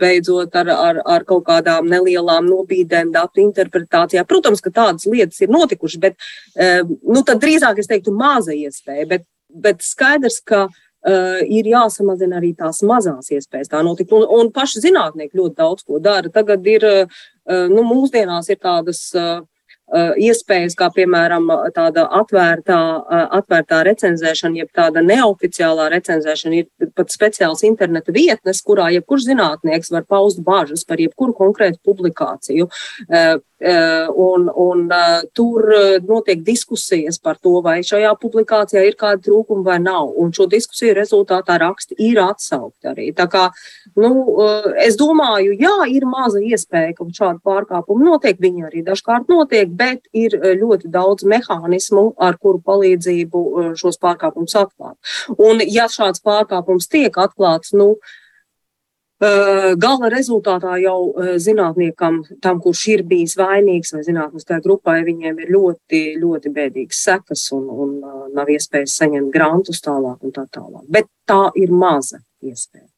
[0.00, 4.24] beidzot ar, ar, ar kaut kādām nelielām nobīdēm datu interpretācijā.
[4.28, 6.18] Protams, ka tādas lietas ir notikušas, bet
[6.56, 12.82] nu, drīzāk es teiktu, maza iespēja, bet, bet skaidrs, ka uh, ir jāsamazina arī tās
[12.86, 14.12] mazās iespējas tā notikt.
[14.16, 16.32] Un, un paši zinātnieki ļoti daudz ko dara.
[16.32, 17.24] Tagad ir, uh,
[17.72, 19.08] nu, mūsdienās ir tādas.
[19.16, 19.40] Uh,
[19.92, 27.12] uh iespējas, kā piemēram tāda atvērtā, uh, atvērtā recenzēšana, jeb tāda neoficiālā recenzēšana, ir pat
[27.12, 32.70] speciāls interneta vietnes, kurā jebkurš zinātnieks var paust bažas par jebkuru konkrētu publikāciju.
[33.64, 39.22] Eh, un, un eh, tur eh, notiek diskusijas par to, vai šajā publikācijā ir kāda
[39.22, 40.08] trūkuma vai nav.
[40.18, 43.12] Un šo diskusiju rezultātā raksti ir atsaukti arī.
[43.14, 43.44] Tā kā,
[44.02, 44.10] nu,
[44.82, 48.40] es domāju, jā, ir maza iespēja, ka šādi pārkāpumi notiek.
[48.42, 53.44] Viņi arī dažkārt notiek, bet ir ļoti daudz mehānismu, ar kuru palīdzību
[53.78, 54.98] šos pārkāpumus atklāt.
[55.38, 58.18] Un ja šāds pārkāpums tiek atklāts, nu, uh,
[59.22, 66.00] Gala rezultātā jau zinātniekam, tam, kurš ir bijis vainīgs vai zinātniskajai grupai, viņiem ir ļoti,
[66.18, 67.92] ļoti bēdīgas sekas un, un
[68.34, 70.82] nav iespējas saņemt grantus tālāk un tā tālāk.
[70.90, 72.91] Bet tā ir maza iespēja.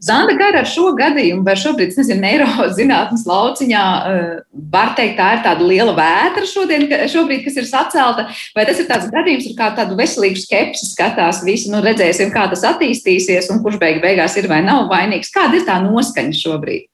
[0.00, 4.28] Zanda Gara ar šo gadījumu, vai šobrīd, nezinu, neirozinātnes lauciņā, eh,
[4.72, 8.24] var teikt, tā ir tāda liela vētra šodien, šobrīd, kas ir sacelta,
[8.56, 12.46] vai tas ir tāds gadījums, ar kā tādu veselīgu skepsi skatās visi, nu redzēsim, kā
[12.48, 15.32] tas attīstīsies un kurš beig beigās ir vai nav vainīgs.
[15.34, 16.86] Kāda ir tā noskaņa šobrīd?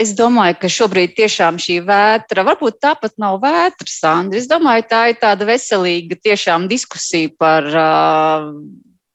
[0.00, 4.38] Es domāju, ka šobrīd tiešām šī vētra, varbūt tāpat nav vētra, Sandra.
[4.38, 8.46] Es domāju, tā ir tāda veselīga tiešām diskusija par uh,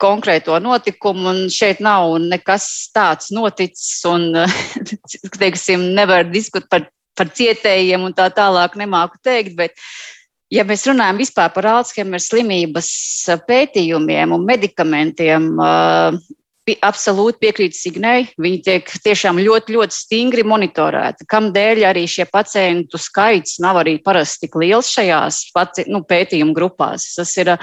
[0.06, 4.30] konkrēto notikumu, un šeit nav nekas tāds noticis, un,
[5.41, 9.76] teiksim, nevar diskutēt par, par cietējiem un tā tālāk nemāku teikt, bet,
[10.54, 12.89] ja mēs runājam vispār par Alzheimer slimības
[13.50, 15.54] pētījumiem un medikamentiem,
[16.73, 18.25] absolūti piekrītu Signai.
[18.41, 21.28] Viņi tiek tiešām ļoti, ļoti stingri monitorēti.
[21.30, 27.06] Kamdēļ arī šie pacientu skaits nav arī parasti tik liels šajās paci, nu, pētījumu grupās.
[27.19, 27.54] Tas ir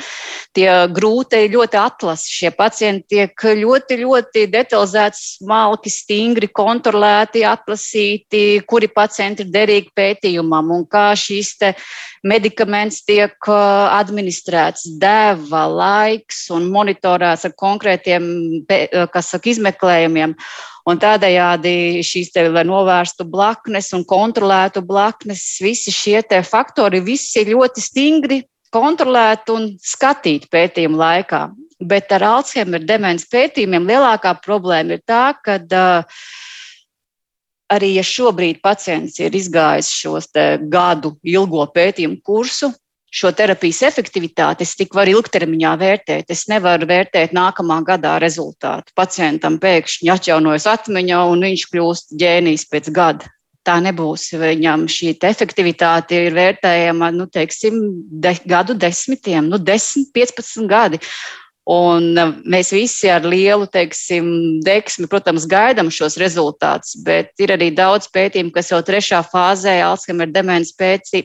[0.55, 2.31] tie grūti, ļoti atlasi.
[2.31, 10.71] Šie pacienti tiek ļoti, ļoti detalizēti, smalki, stingri kontrolēti, atlasīti, kuri pacienti ir derīgi pētījumam
[10.77, 11.57] un kā šīs
[12.23, 18.31] medikaments tiek administrēts, deva, laiks un monitorēts ar konkrētiem
[18.93, 20.37] saka, izmeklējumiem.
[20.91, 27.55] Un tādējādi šīs te, lai novērstu blaknes un kontrolētu blaknes, visi šie faktori visi ir
[27.55, 31.43] ļoti stingri kontrolēti un skatīti pētījumu laikā.
[31.83, 36.23] Bet ar Alzheimer demences pētījumiem lielākā problēma ir tā, ka uh,
[37.73, 40.31] arī ja šobrīd pacients ir izgājis šos
[40.73, 42.73] gadu ilgo pētījumu kursu,
[43.13, 46.33] šo terapijas efektivitāti es tik varu ilgtermiņā vērtēt.
[46.33, 48.95] Es nevaru vērtēt nākamā gadā rezultātu.
[48.97, 53.31] Pacientam pēkšņi atjaunojas atmiņa un viņš kļūst ģēnijs pēc gada.
[53.63, 54.33] Tā nebūs.
[54.41, 57.79] Viņam šī efektivitāte ir vērtējama nu, teiksim,
[58.25, 60.99] de, gadu desmitiem, nu, 10, 15 gadi.
[61.71, 64.27] Un uh, mēs visi ar lielu teiksim,
[64.67, 70.33] deksmi, protams, gaidām šos rezultātus, bet ir arī daudz pētījumu, kas jau trešā fāzē Alzheimer
[70.35, 70.75] demences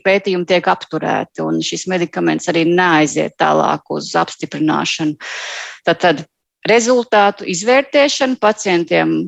[0.04, 5.18] pētījumi tiek apturēti, un šis medikaments arī neaiziet tālāk uz apstiprināšanu.
[5.88, 6.24] Tad, tad
[6.70, 9.18] rezultātu izvērtēšana pacientiem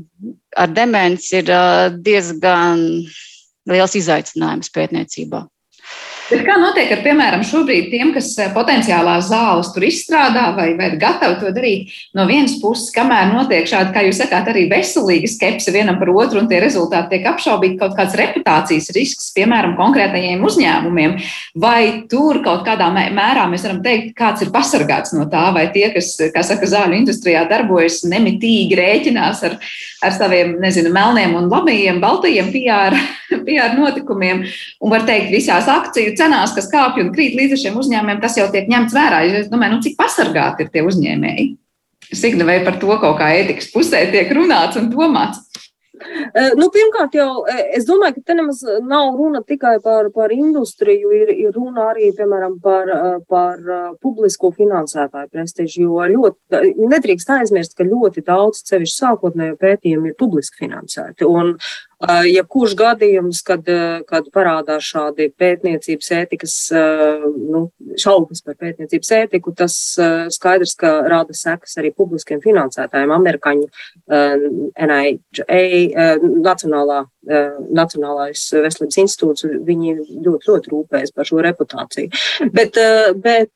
[0.54, 2.86] ar demenci ir uh, diezgan
[3.66, 5.42] liels izaicinājums pētniecībā.
[6.30, 10.92] Bet kā notiek ar, piemēram, šobrīd tiem, kas eh, potenciālās zāles tur izstrādā vai, vai
[10.92, 11.94] ir gatavi to darīt?
[12.14, 16.38] No vienas puses, kamēr notiek šāda, kā jūs sakāt, arī veselīga skepse vienam par otru
[16.38, 21.16] un tie rezultāti tiek apšaubīti, kaut kāds reputācijas risks, piemēram, konkrētajiem uzņēmumiem,
[21.58, 25.88] vai tur kaut kādā mērā mēs varam teikt, kāds ir pasargāts no tā, vai tie,
[25.96, 29.58] kas, kā saka, zāļu industrijā darbojas nemitīgi rēķinās ar,
[30.06, 32.98] ar saviem, nezinu, melniem un labajiem, baltajiem PR,
[33.50, 34.46] PR notikumiem
[34.78, 38.46] un var teikt visās akciju cenās, kas kāpj un krīt līdz šiem uzņēmumiem, tas jau
[38.52, 39.24] tiek ņemts vērā.
[39.40, 41.50] Es domāju, nu, cik pasargāti ir tie uzņēmēji.
[42.10, 45.44] Signa, vai par to kaut kā ētikas pusē tiek runāts un domāts?
[46.56, 47.44] Nu, pirmkārt, jau
[47.76, 52.08] es domāju, ka te nemaz nav runa tikai par, par industriju, ir, ir runa arī,
[52.16, 52.88] piemēram, par,
[53.28, 53.60] par
[54.00, 60.64] publisko finansētāju prestižu, jo ļoti, nedrīkst aizmirst, ka ļoti daudz, sevišķi sākotnējo pētījumu ir publiski
[60.64, 61.28] finansēti.
[61.28, 61.56] Un,
[62.00, 63.66] Jebkurš gadījums, kad,
[64.08, 67.66] kad parādās šādi pētniecības ētikas, nu,
[68.00, 69.76] šaubas par pētniecības ētiku, tas
[70.32, 73.12] skaidrs, ka rada sekas arī publiskiem finansētājiem.
[73.12, 73.68] Amerikāņu
[74.80, 76.08] NIHA,
[76.40, 77.02] Nacionālā,
[77.68, 82.08] Nacionālais veselības institūts, viņi ļoti, ļoti rūpējas par šo reputāciju.
[82.56, 82.80] Bet,
[83.20, 83.52] bet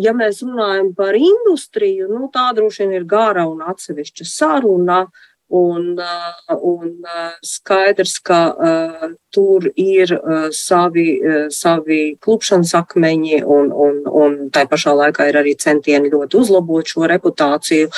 [0.00, 5.02] ja mēs runājam par industriju, nu, tā droši vien ir gara un atsevišķa saruna.
[5.02, 12.74] Uh, Un, uh, un uh, skaidrs, ka uh, tur ir uh, savi, uh, savi klupšanas
[12.82, 17.90] akmeņi, un, un, un tā pašā laikā ir arī centieni ļoti uzlabot šo reputāciju.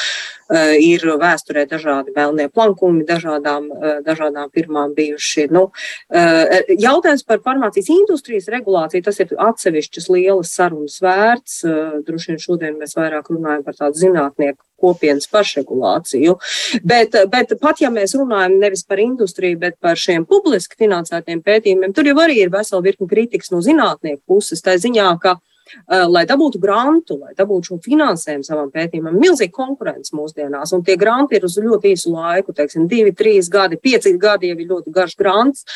[0.45, 5.47] Uh, ir vēsturē dažādi melnie plankumi, dažādām, uh, dažādām firmām bijuši.
[5.57, 11.63] Nu, uh, jautājums par farmācijas industrijas regulāciju, tas ir atsevišķas lielas sarunas vērts.
[12.05, 16.37] Droši vien šodien mēs vairāk runājam par tādu zinātnieku kopienas pašregulāciju.
[16.85, 21.95] Bet, bet pat ja mēs runājam nevis par industriju, bet par šiem publiski finansētiem pētījumiem,
[21.97, 24.63] tur jau arī ir vesela virkni kritikas no zinātnieku puses.
[24.65, 30.15] Tā ziņā, ka uh, lai dabūtu grantu, lai dabūtu šo finansējumu savam pētījumam, milzīga konkurence
[30.17, 30.75] mūsdienās.
[30.77, 34.59] Un tie granti ir uz ļoti īsu laiku, teiksim, divi, trīs gadi, pieci gadi jau
[34.59, 35.69] ir ļoti garš grants.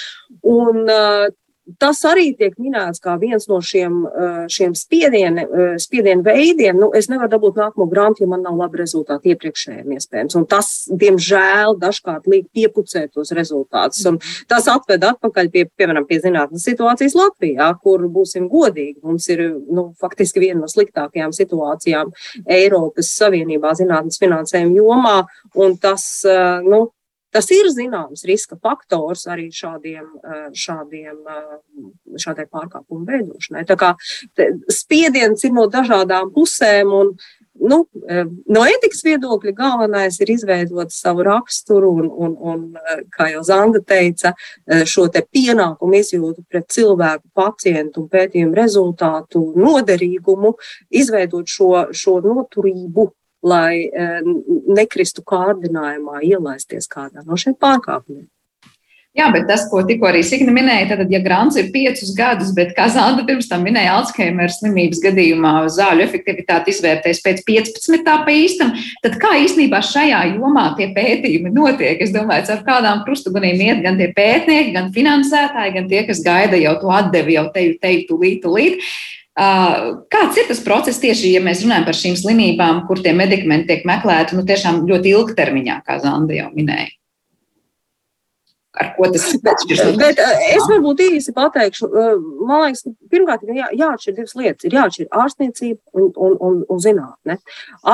[0.42, 1.28] Un, uh,
[1.76, 6.78] tas arī tiek minēts kā viens no šiem, eh, šiem spiedienu, eh, spiedienu veidiem.
[6.78, 10.36] Nu, es nevaru dabūt nākamo grantu, ja man nav labi rezultāti iepriekšējiem iespējams.
[10.36, 14.06] Un tas, diemžēl, dažkārt liek piepucēt tos rezultātus.
[14.06, 19.02] Un tas atved atpakaļ pie, piemēram, pie zinātnes situācijas Latvijā, kur būsim godīgi.
[19.02, 19.38] Mums ir
[19.70, 22.12] nu, faktiski viena no sliktākajām situācijām
[22.46, 25.26] Eiropas Savienībā zinātnes finansējuma jomā.
[25.54, 26.90] Un tas, eh, nu,
[27.34, 33.66] Tas ir zināms riska faktors arī šādiem, eh, šādiem, eh, šādai pārkāpumu veidošanai.
[33.68, 33.94] Tā kā
[34.72, 37.18] spiediens ir no dažādām pusēm, un
[37.60, 42.76] nu, eh, no etikas viedokļa galvenais ir izveidot savu raksturu un, un, un
[43.10, 44.32] kā jau Zanda teica,
[44.86, 50.54] šo te pienākumu izjūtu pret cilvēku, pacientu un pētījumu rezultātu noderīgumu,
[50.90, 53.12] izveidot šo, šo noturību
[53.44, 54.18] lai eh,
[54.66, 58.26] nekristu kārdinājumā ielaisties kādā no šiem pārkāpumiem.
[59.16, 62.74] Jā, bet tas, ko tikko arī Signa minēja, tad, ja grants ir piecus gadus, bet
[62.76, 68.04] kā Zanda pirms tam minēja, Alzheimer slimības gadījumā zāļu efektivitāti izvērtēs pēc 15.
[68.04, 68.70] pa īstam,
[69.02, 72.04] tad kā īstenībā šajā jomā tie pētījumi notiek?
[72.04, 76.60] Es domāju, ar kādām krustugunīm iet gan tie pētnieki, gan finansētāji, gan tie, kas gaida
[76.60, 78.90] jau to atdevi jau teju, teju, tūlīt, tūlīt.
[79.38, 83.84] Kāds ir tas process tieši, ja mēs runājam par šīm slimībām, kur tie medikamenti tiek
[83.86, 86.90] meklēti nu, tiešām ļoti ilgtermiņā, kā Zanda jau minēja?
[88.78, 89.96] Ar ko tas atšķiras?
[89.98, 91.88] Bet es varbūt īsi pateikšu.
[92.46, 94.66] Man liekas, pirmkārt, ir jā, jāatšķir divas lietas.
[94.68, 97.38] Ir jāatšķir ārstniecība un, un, un, un zinātne.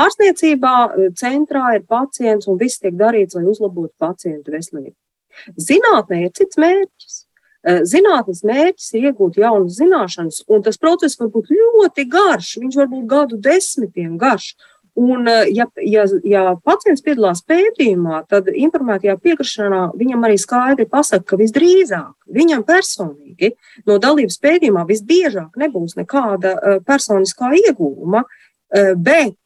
[0.01, 0.75] Ārstniecībā
[1.21, 4.97] centrā ir pacients un viss tiek darīts, lai uzlabotu pacientu veselību.
[5.61, 7.14] Zinātnē ir cits mērķis.
[7.65, 12.59] Eh, zinātnes mērķis ir iegūt jaunas zināšanas, un tas process var būt ļoti garš.
[12.61, 14.51] Viņš var būt gadu desmitiem garš.
[15.01, 21.25] Un, eh, ja, ja, ja pacients piedalās pētījumā, tad informētajā piekrišanā viņam arī skaidri pasaka,
[21.33, 23.55] ka visdrīzāk viņam personīgi
[23.89, 28.27] no dalības pētījumā visbiežāk nebūs nekāda eh, personiskā iegūma,
[28.97, 29.37] bet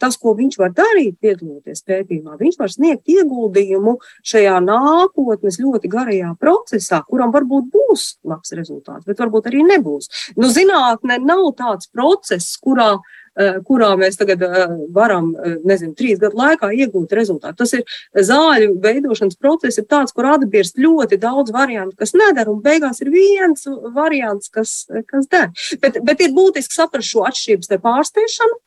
[0.00, 6.32] tas, ko viņš var darīt, piedaloties pētījumā, viņš var sniegt ieguldījumu šajā nākotnes ļoti garajā
[6.40, 10.10] procesā, kuram varbūt būs labs rezultāts, bet varbūt arī nebūs.
[10.36, 12.98] Nu, zinātne nav tāds process, kurā,
[13.38, 15.30] eh, kurā mēs tagad eh, varam,
[15.64, 17.62] nezinu, trīs gadu laikā iegūt rezultātu.
[17.62, 22.62] Tas ir zāļu veidošanas process, ir tāds, kur atbirst ļoti daudz variantu, kas nedara, un
[22.64, 25.52] beigās ir viens variants, kas, kas der.
[25.80, 28.64] Bet, bet ir būtiski saprast šo atšķirības te pārsteigšanu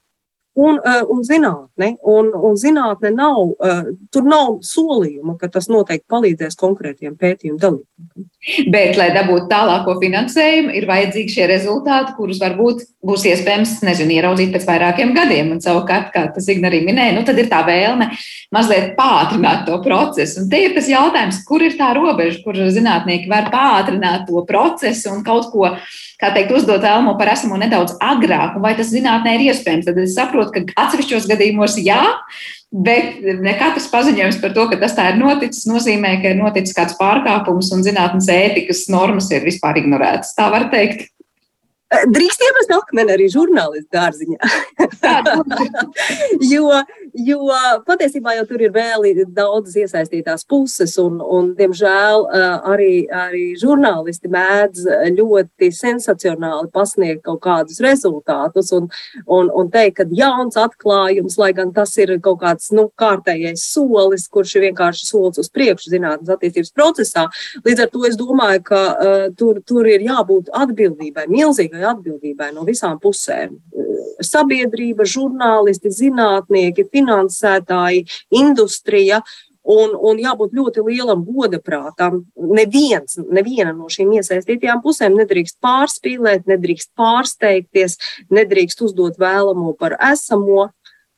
[0.53, 1.93] un, uh, un zinātne.
[2.01, 8.27] Un, un zinātne nav, uh, tur nav solījuma, ka tas noteikti palīdzēs konkrētiem pētījumu dalībniekiem.
[8.73, 14.49] Bet, lai dabūtu tālāko finansējumu, ir vajadzīgi šie rezultāti, kurus varbūt būs iespējams nezinu, ieraudzīt
[14.55, 15.51] pēc vairākiem gadiem.
[15.53, 18.09] Un savukārt, kā tas Igna arī minēja, nu, tad ir tā vēlme
[18.53, 20.41] mazliet pātrināt to procesu.
[20.41, 25.13] Un te ir tas jautājums, kur ir tā robeža, kur zinātnieki var pātrināt to procesu
[25.13, 25.69] un kaut ko
[26.21, 29.87] kā teikt, uzdot Elmo par esamo nedaudz agrāk, un vai tas zinātnē ir iespējams.
[29.89, 32.01] Tad es saprotu, ka atsevišķos gadījumos jā,
[32.71, 36.77] bet ne katrs paziņojums par to, ka tas tā ir noticis, nozīmē, ka ir noticis
[36.77, 40.35] kāds pārkāpums un zinātnes ētikas normas ir vispār ignorētas.
[40.37, 41.09] Tā var teikt.
[41.91, 44.37] Drīkst iemest akmeni arī žurnālistu dārziņā.
[46.53, 46.69] jo,
[47.19, 52.23] jo patiesībā jau tur ir vēl daudzas iesaistītās puses, un, un diemžēl
[52.71, 54.85] arī, arī žurnālisti mēdz
[55.17, 58.87] ļoti sensacionāli pasniegt kaut kādus rezultātus un,
[59.25, 64.29] un, un teikt, ka jauns atklājums, lai gan tas ir kaut kāds nu, kārtējais solis,
[64.31, 67.27] kurš ir vienkārši solis uz priekšu zinātnes attīstības procesā.
[67.67, 72.65] Līdz ar to es domāju, ka uh, tur, tur ir jābūt atbildībai, milzīgai atbildībai no
[72.67, 73.57] visām pusēm.
[74.21, 78.05] Sabiedrība, žurnālisti, zinātnieki, finansētāji,
[78.41, 79.21] industrija.
[79.61, 82.23] Un, un jābūt ļoti lielam godaprātam.
[82.33, 87.99] Neviens, neviena no šīm iesaistītajām pusēm nedrīkst pārspīlēt, nedrīkst pārsteigties,
[88.33, 90.71] nedrīkst uzdot vēlamo par esamo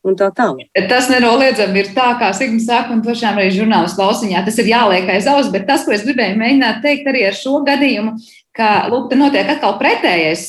[0.03, 0.69] un tā tālāk.
[0.91, 5.09] Tas nenoliedzami ir tā, kā Sigmund saka, un tiešām arī žurnālistu lausiņā tas ir jāliek
[5.09, 8.17] aiz auss, bet tas, ko es gribēju mēģināt teikt arī ar šo gadījumu,
[8.53, 10.45] ka lūk, te notiek atkal pretējais.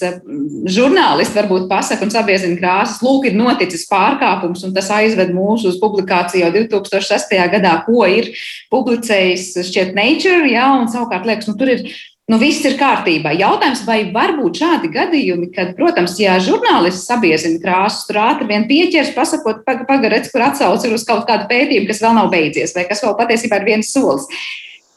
[0.75, 5.79] Žurnālisti varbūt pasaka un sabiezina krāsas, lūk, ir noticis pārkāpums, un tas aizved mūs uz
[5.81, 7.33] publikāciju jau 2006.
[7.55, 8.35] gadā, ko ir
[8.75, 11.89] publicējis šķiet Nature, jā, un savukārt liekas, nu tur ir.
[12.25, 13.35] Nu, viss ir kārtībā.
[13.37, 18.65] Jautājums, vai var būt šādi gadījumi, kad, protams, ja žurnālists sabiezina krāsas, tur ātri vien
[18.71, 22.87] pieķers, pasakot, pagarēc, kur atsauc ir uz kaut kādu pētījumu, kas vēl nav beidzies, vai
[22.89, 24.25] kas vēl patiesībā ir viens solis.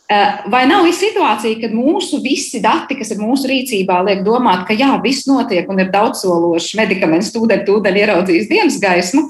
[0.07, 4.79] Eh, vai nav situācija, kad mūsu visi dati, kas ir mūsu rīcībā, liek domāt, ka
[4.79, 9.25] jā, viss notiek un ir daudzsološs medikaments, tūdaļ, tūdaļ ieraudzījis dienas gaismu,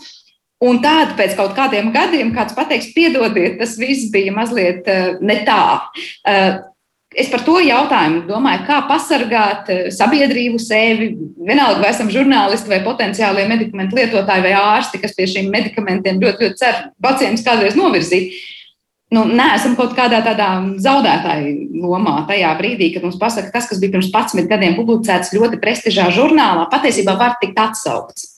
[0.70, 5.42] un tāda pēc kaut kādiem gadiem kāds pateiks, piedodiet, tas viss bija mazliet eh, ne
[5.50, 5.64] tā.
[7.16, 11.14] Eh, es par to jautājumu domāju, kā pasargāt sabiedrību, sevi.
[11.48, 16.48] Vienalga, vai esam žurnālisti vai potenciālie medikamentu lietotāji vai ārsti, kas pie šiem medikamentiem ļoti,
[16.48, 18.38] ļoti cer pacientus kādreiz novirzīt
[19.16, 20.50] nu, neesam kaut kādā tādā
[20.84, 25.62] zaudētāju lomā tajā brīdī, kad mums pasaka, tas, kas bija pirms 11 gadiem publicēts ļoti
[25.62, 28.34] prestižā žurnālā, patiesībā var tikt atsaukts.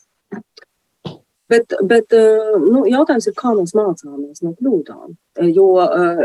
[1.49, 5.15] Bet, bet eh, nu, jautājums ir, kā mēs mācāmies no kļūdām.
[5.49, 6.19] Jo eh,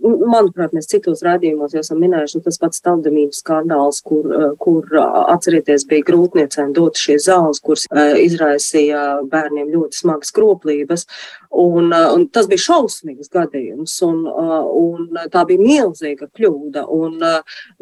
[0.00, 4.86] Manuprāt, mēs citos rādījumos jau esam minējuši nu, tas pats taldamības skandāls, kur, eh, kur
[5.00, 7.86] atcerieties, bija grūtniecēm dot šie zāles, kuras
[8.24, 11.06] izraisīja bērniem ļoti smagas kroplības.
[11.50, 16.84] Un, un tas bija šausmīgs gadījums, un, un tā bija milzīga kļūda.
[16.94, 17.16] Un,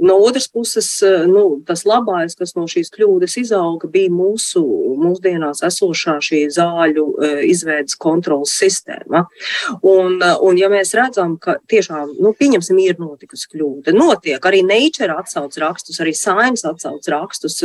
[0.08, 0.88] no otras puses,
[1.28, 4.62] nu, tas labais, kas no šīs kļūdas izauga, bija mūsu
[5.02, 7.04] mūsdienās esošā šī zāļu
[7.44, 9.26] izveidas kontrolas sistēma.
[9.82, 15.12] Un, un ja mēs redzam, ka tiešām, nu, pieņemsim, ir notikusi kļūda, notiek arī Nature
[15.20, 17.60] atsauc rakstus, arī Science atsauc rakstus,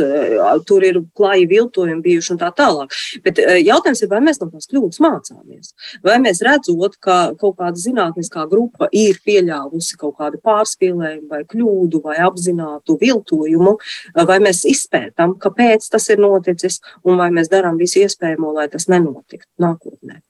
[0.68, 2.92] tur ir klāji viltojumi bijuši un tā tālāk.
[3.24, 5.72] Bet jautājums ir, vai mēs no tās kļūdas mācāmies?
[6.04, 12.02] Vai mēs redzot, ka kaut kāda zinātniskā grupa ir pieļāvusi kaut kādu pārspīlējumu, vai kļūdu,
[12.04, 13.78] vai apzinātu viltojumu,
[14.26, 18.88] vai mēs izpētām, kāpēc tas ir noticis, un vai mēs darām visu iespējamo, lai tas
[18.90, 20.20] nenotiktu nākotnē.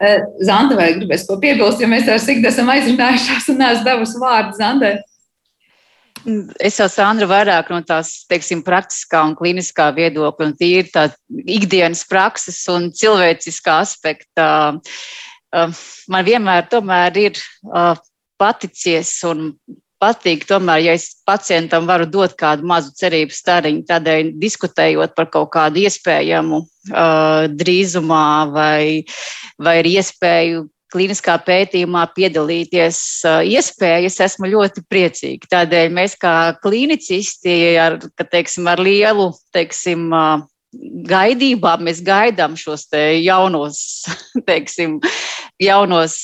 [0.00, 4.20] Eh, Zanda, vai gribēs ko piebilst, jo mēs ar Sigdu esam aizrunājušās un neesmu devusi
[4.22, 4.94] vārdu Zandai?
[6.60, 11.08] Es jau Sandra vairāk no tās, teiksim, praktiskā un kliniskā viedokļa un tīri tā
[11.48, 14.48] ikdienas prakses un cilvēciskā aspekta.
[15.50, 17.40] Man vienmēr tomēr ir
[18.40, 19.54] paticies un
[20.00, 25.50] patīk, tomēr, ja es pacientam varu dot kādu mazu cerību stariņu, tādēļ diskutējot par kaut
[25.56, 28.84] kādu iespējamu uh, drīzumā vai,
[29.60, 33.00] vai ar iespēju klīniskā pētījumā piedalīties
[33.46, 35.50] iespējas, esmu ļoti priecīga.
[35.56, 37.98] Tādēļ mēs kā klīnicisti ar,
[38.32, 40.10] teiksim, ar lielu teiksim,
[41.10, 43.80] gaidībām mēs gaidām šos te jaunos,
[44.48, 45.00] teiksim,
[45.62, 46.22] jaunos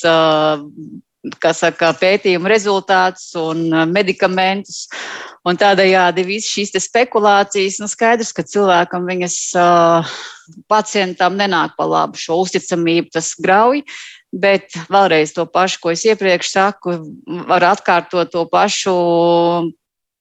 [1.57, 4.87] saka, pētījumu rezultātus un medikamentus.
[5.47, 10.17] Un tādējādi visas šīs spekulācijas, nu skaidrs, ka cilvēkam viņas uh,
[10.71, 13.83] pacientam nenāk pa labu šo uzticamību, tas grauj.
[14.37, 16.99] Bet vēlreiz to pašu, ko es iepriekš saku,
[17.49, 18.95] var atkārtot to pašu.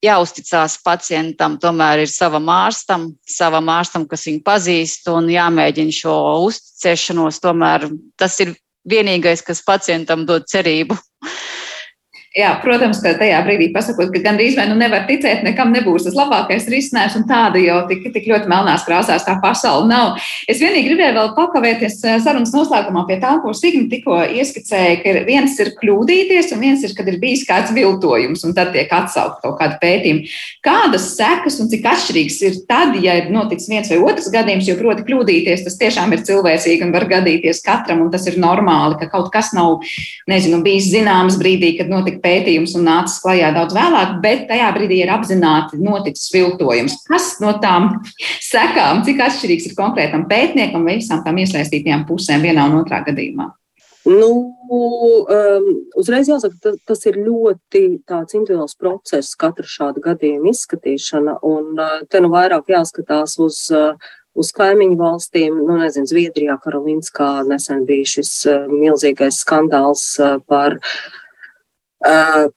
[0.06, 6.14] Jāuzticās pacientam, tomēr ir savam ārstam, savam ārstam, kas viņu pazīst, un jāmēģina šo
[6.46, 7.40] uzticēšanos.
[7.42, 7.88] Tomēr
[8.20, 8.54] tas ir
[8.86, 10.98] vienīgais, kas pacientam dod cerību.
[12.36, 16.18] Jā, protams, ka tajā brīdī pasakot, ka gandrīz vai nu nevar ticēt, nekam nebūs tas
[16.18, 20.18] labākais risinājums, un tāda jau tik, tik ļoti melnās krāsās tā pasaule nav.
[20.52, 25.14] Es vienīgi gribēju vēl pakavēties eh, sarunas noslēgumā pie tā, ko Signi tikko ieskicēja, ka
[25.30, 29.40] viens ir kļūdīties, un viens ir, kad ir bijis kāds viltojums, un tad tiek atsaukt
[29.46, 30.28] kaut kāda pētījuma.
[30.68, 34.76] Kādas sekas un cik atšķirīgas ir tad, ja ir noticis viens vai otrs gadījums, jo
[34.82, 39.08] proti kļūdīties, tas tiešām ir cilvēcīgi un var gadīties katram, un tas ir normāli, ka
[39.16, 39.80] kaut kas nav,
[40.28, 45.02] nezinu, bijis zināms brīdī, kad notika pētījums un nācis klajā daudz vēlāk, bet tajā brīdī
[45.04, 46.98] ir apzināti noticis viltojums.
[47.10, 47.92] Kas no tām
[48.52, 53.52] sekām, cik atšķirīgs ir konkrētam pētniekam vai visām tām iesaistītajām pusēm vienā un otrā gadījumā?
[54.06, 54.30] Nu,
[55.34, 61.40] um, uzreiz jāsaka, tas, tas ir ļoti individuāls process, katra šāda gadījuma izskatīšana.
[61.42, 63.98] Un uh, te nu vairāk jāskatās uz, uh,
[64.38, 65.58] uz kaimiņu valstīm.
[65.58, 71.25] Nu, nezinu, Zviedrijā, Karolinskā nesen bija šis uh, milzīgais skandāls uh, par uh,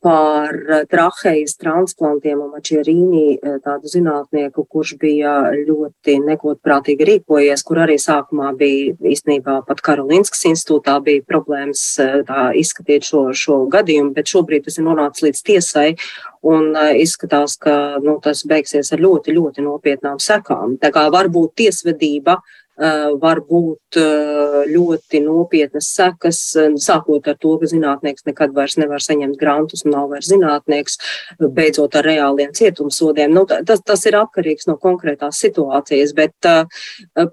[0.03, 0.51] par
[0.91, 8.57] trahejas transplantiem un Mačierīnī, eh, tādu zinātnieku, kurš bija ļoti negodprātīgi rīkojies, kur arī sākumā
[8.59, 14.64] bija īstenībā pat Karolinskas institūtā bija problēmas eh, tā, izskatīt šo, šo gadījumu, bet šobrīd
[14.64, 15.97] tas ir nonācis līdz tiesai
[16.43, 20.78] un izskatās, ka nu, tas beigsies ar ļoti, ļoti nopietnām sekām.
[20.78, 27.37] Tā kā varbūt tiesvedība uh, Eh, var būt eh, ļoti nopietnas sekas, eh, sākot ar
[27.41, 30.99] to, ka zinātnieks nekad vairs nevar saņemt grantus un nav vairs zinātnieks,
[31.41, 33.35] beidzot ar reāliem cietumsodiem.
[33.35, 36.49] Nu, tas, tas ir atkarīgs no konkrētās situācijas, bet,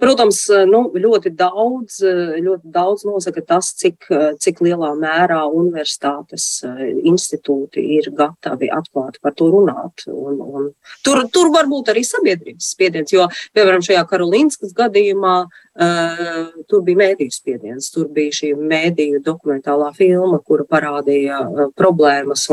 [0.02, 2.00] protams, nu, ļoti daudz,
[2.41, 4.10] ļoti daudz nosaka tas, cik,
[4.41, 6.64] cik lielā mērā universitātes
[7.06, 10.08] institūti ir gatavi atklāti par to runāt.
[10.10, 10.70] Un, un
[11.06, 17.02] tur, tur var būt arī sabiedrības spiediens, jo, piemēram, šajā Karolīnskas gadījumā uh, tur bija
[17.02, 22.48] mēdīju spiediens, tur bija šī mēdīju dokumentālā filma, kura parādīja uh, problēmas.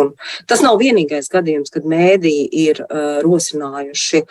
[0.51, 4.23] Tas nav vienīgais gadījums, kad mēdīji ir uh, rosinājuši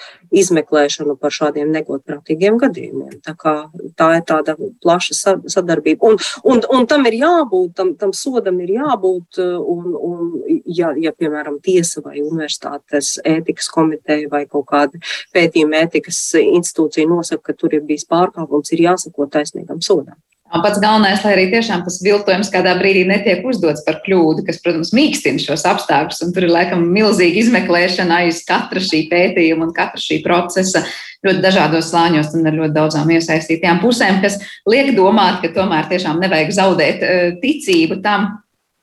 [0.42, 3.20] izmeklēšanu par šādiem negodprātīgiem gadījumiem.
[3.26, 3.56] Tā, kā,
[4.00, 6.12] tā ir tāda plaša sadarbība.
[6.12, 10.32] Un, un, un tam ir jābūt, tam, tam sodam ir jābūt, un, un
[10.66, 15.02] ja, ja, piemēram, tiesa vai universitātes ētikas komiteja vai kaut kāda
[15.36, 18.41] pētījuma ētikas institūcija nosaka, ka tur ir bijis pārkāpums,
[18.76, 20.18] ir jāsako taisnīgam sodam.
[20.52, 24.92] Pats galvenais, lai arī tiešām tas viltojums kādā brīdī netiek uzdots par kļūdu, kas, protams,
[24.92, 26.20] mīkstina šos apstākļus.
[26.36, 30.84] Tur ir laikam milzīga izmeklēšana aiz katra šī pētījuma un katra šī procesa
[31.24, 36.20] ļoti dažādos slāņos un ar ļoti daudzām iesaistītajām pusēm, kas liek domāt, ka tomēr tiešām
[36.20, 38.34] nevajag zaudēt eh, ticību tam,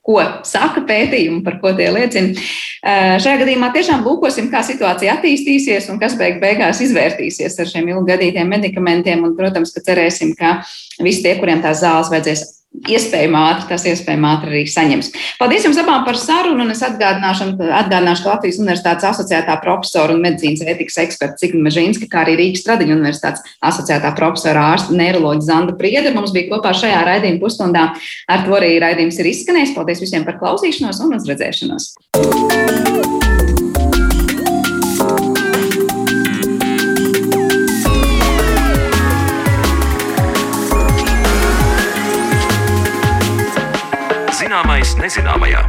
[0.08, 2.32] ko saka pētījumi, par ko tie liecina.
[3.20, 8.48] Šajā gadījumā tiešām lūkosim, kā situācija attīstīsies un kas beig beigās izvērtīsies ar šiem ilgadītiem
[8.48, 9.26] medikamentiem.
[9.26, 10.60] Un, protams, ka cerēsim, ka
[11.04, 12.46] visi tie, kuriem tās zāles vajadzēs
[12.88, 15.10] iespējami ātri, tas iespējami ātri arī saņems.
[15.40, 17.50] Paldies jums abām par sarunu, un es atgādināšu,
[17.80, 22.64] atgādināšu ka Latvijas Universitātes asociētā profesora un medicīnas ētikas eksperta Cigna Mežīnska, kā arī Rīgas
[22.68, 27.90] Tradiņu Universitātes asociētā profesora ārsta neiroloģa Zanda Prieda mums bija kopā šajā raidījuma pusstundā.
[28.30, 29.76] Ar to arī raidījums ir izskanējis.
[29.78, 33.17] Paldies visiem par klausīšanos un uz redzēšanos!
[44.48, 45.60] Zināmais nezināmajā.